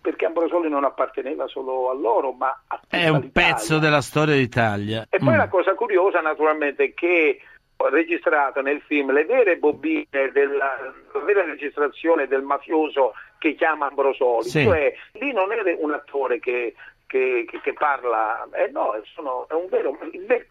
perché 0.00 0.26
Ambrosoli 0.26 0.68
non 0.68 0.84
apparteneva 0.84 1.46
solo 1.48 1.90
a 1.90 1.94
loro, 1.94 2.32
ma 2.32 2.62
a 2.66 2.78
tutta 2.80 2.96
È 2.96 3.08
un 3.08 3.20
l'Italia. 3.20 3.54
pezzo 3.54 3.78
della 3.78 4.00
storia 4.00 4.34
d'Italia. 4.34 5.06
E 5.10 5.18
poi 5.18 5.34
mm. 5.34 5.38
la 5.38 5.48
cosa 5.48 5.74
curiosa 5.74 6.20
naturalmente 6.20 6.84
è 6.84 6.94
che 6.94 7.40
ho 7.76 7.88
registrato 7.88 8.60
nel 8.60 8.80
film 8.86 9.12
le 9.12 9.24
vere 9.24 9.56
bobine 9.56 10.30
della 10.32 10.92
la 11.12 11.20
vera 11.20 11.44
registrazione 11.44 12.26
del 12.26 12.42
mafioso 12.42 13.12
che 13.38 13.54
chiama 13.54 13.86
Ambrosoli, 13.86 14.48
Sì. 14.48 14.62
cioè 14.64 14.92
lì 15.12 15.32
non 15.32 15.52
era 15.52 15.62
un 15.78 15.92
attore 15.92 16.38
che, 16.40 16.74
che- 17.06 17.44
che- 17.48 17.60
che 17.60 17.72
parla, 17.72 18.48
eh 18.52 18.68
no, 18.70 19.00
sono- 19.14 19.46
è 19.48 19.54
un 19.54 19.66
vero, 19.68 19.96
vere 20.12 20.48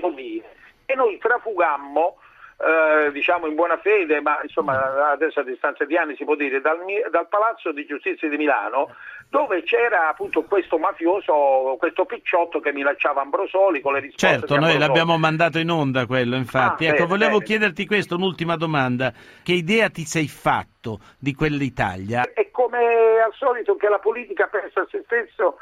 bobine. 0.00 0.44
E 0.86 0.94
noi 0.94 1.18
trafugammo 1.18 2.18
eh, 2.58 3.12
diciamo 3.12 3.46
in 3.46 3.54
buona 3.54 3.78
fede, 3.78 4.20
ma 4.20 4.40
insomma 4.42 5.10
adesso 5.12 5.40
a 5.40 5.44
distanza 5.44 5.84
di 5.84 5.96
anni 5.96 6.16
si 6.16 6.24
può 6.24 6.34
dire, 6.34 6.60
dal, 6.60 6.78
dal 7.10 7.28
Palazzo 7.28 7.70
di 7.70 7.86
Giustizia 7.86 8.28
di 8.28 8.36
Milano, 8.36 8.94
dove 9.28 9.62
c'era 9.62 10.08
appunto 10.08 10.42
questo 10.42 10.76
mafioso, 10.76 11.76
questo 11.78 12.04
picciotto 12.04 12.58
che 12.58 12.72
minacciava 12.72 13.20
Ambrosoli 13.20 13.80
con 13.80 13.92
le 13.92 14.00
risposte 14.00 14.26
Certo, 14.26 14.54
noi 14.56 14.70
Ambrosoli. 14.72 14.86
l'abbiamo 14.86 15.18
mandato 15.18 15.58
in 15.58 15.70
onda 15.70 16.06
quello, 16.06 16.34
infatti. 16.34 16.86
Ah, 16.86 16.88
ecco, 16.88 17.04
bene, 17.04 17.08
volevo 17.08 17.38
bene. 17.38 17.44
chiederti 17.44 17.86
questo, 17.86 18.16
un'ultima 18.16 18.56
domanda. 18.56 19.12
Che 19.42 19.52
idea 19.52 19.88
ti 19.90 20.04
sei 20.04 20.26
fatto 20.26 20.98
di 21.18 21.34
quell'Italia? 21.34 22.32
È 22.32 22.50
come 22.50 23.20
al 23.24 23.32
solito 23.34 23.76
che 23.76 23.88
la 23.88 24.00
politica 24.00 24.48
pensa 24.48 24.80
a 24.80 24.86
se 24.90 25.02
stesso 25.04 25.58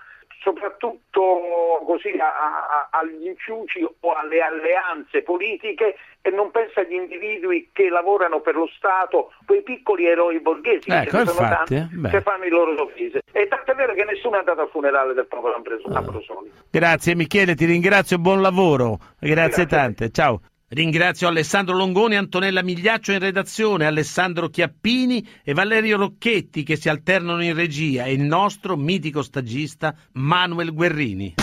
soprattutto 0.47 1.83
così 1.85 2.11
a- 2.19 2.27
a- 2.31 2.89
agli 2.91 3.27
inciuci 3.27 3.83
o 3.83 4.13
alle 4.15 4.41
alleanze 4.41 5.23
politiche 5.23 5.97
e 6.23 6.31
non 6.31 6.51
pensa 6.53 6.81
agli 6.81 6.95
individui 6.95 7.71
che 7.73 7.89
lavorano 7.89 8.41
per 8.41 8.55
lo 8.55 8.69
Stato, 8.77 9.33
quei 9.45 9.63
piccoli 9.63 10.07
eroi 10.07 10.39
borghesi 10.41 10.89
che 10.89 10.97
Ecco, 11.01 11.19
infatti, 11.21 11.75
tanti, 11.75 12.07
eh, 12.07 12.11
che 12.11 12.23
fanno 12.23 12.45
i 12.45 12.49
loro 12.51 12.75
doveri. 12.75 13.13
E 13.33 13.49
tanto 13.49 13.73
è 13.73 13.75
vero 13.75 13.95
che 13.95 14.05
nessuno 14.05 14.37
è 14.37 14.39
andato 14.39 14.61
al 14.63 14.69
funerale 14.69 15.15
del 15.15 15.27
Ambros- 15.31 15.85
Ambrosoli. 15.93 16.51
Grazie 16.71 17.15
Michele, 17.17 17.55
ti 17.55 17.65
ringrazio, 17.65 18.19
buon 18.19 18.41
lavoro. 18.41 18.99
Grazie, 19.19 19.65
Grazie. 19.65 19.67
tante, 19.67 20.11
ciao. 20.11 20.41
Ringrazio 20.69 21.29
Alessandro 21.29 21.77
Longoni, 21.77 22.17
Antonella 22.17 22.61
Migliaccio 22.61 23.13
in 23.13 23.21
redazione, 23.21 23.87
Alessandro 23.87 24.49
Chiappini 24.49 25.25
e 25.45 25.55
Valerio 25.55 25.97
Rocchetti 25.97 26.65
che 26.65 26.75
si 26.75 26.89
alternano 26.89 27.41
in 27.45 27.55
regia 27.55 28.05
e 28.05 28.15
il 28.15 28.23
nostro 28.23 28.77
mitico 28.77 29.23
stagista 29.23 29.95
Manuel 30.15 30.73
Guerrini. 30.73 31.35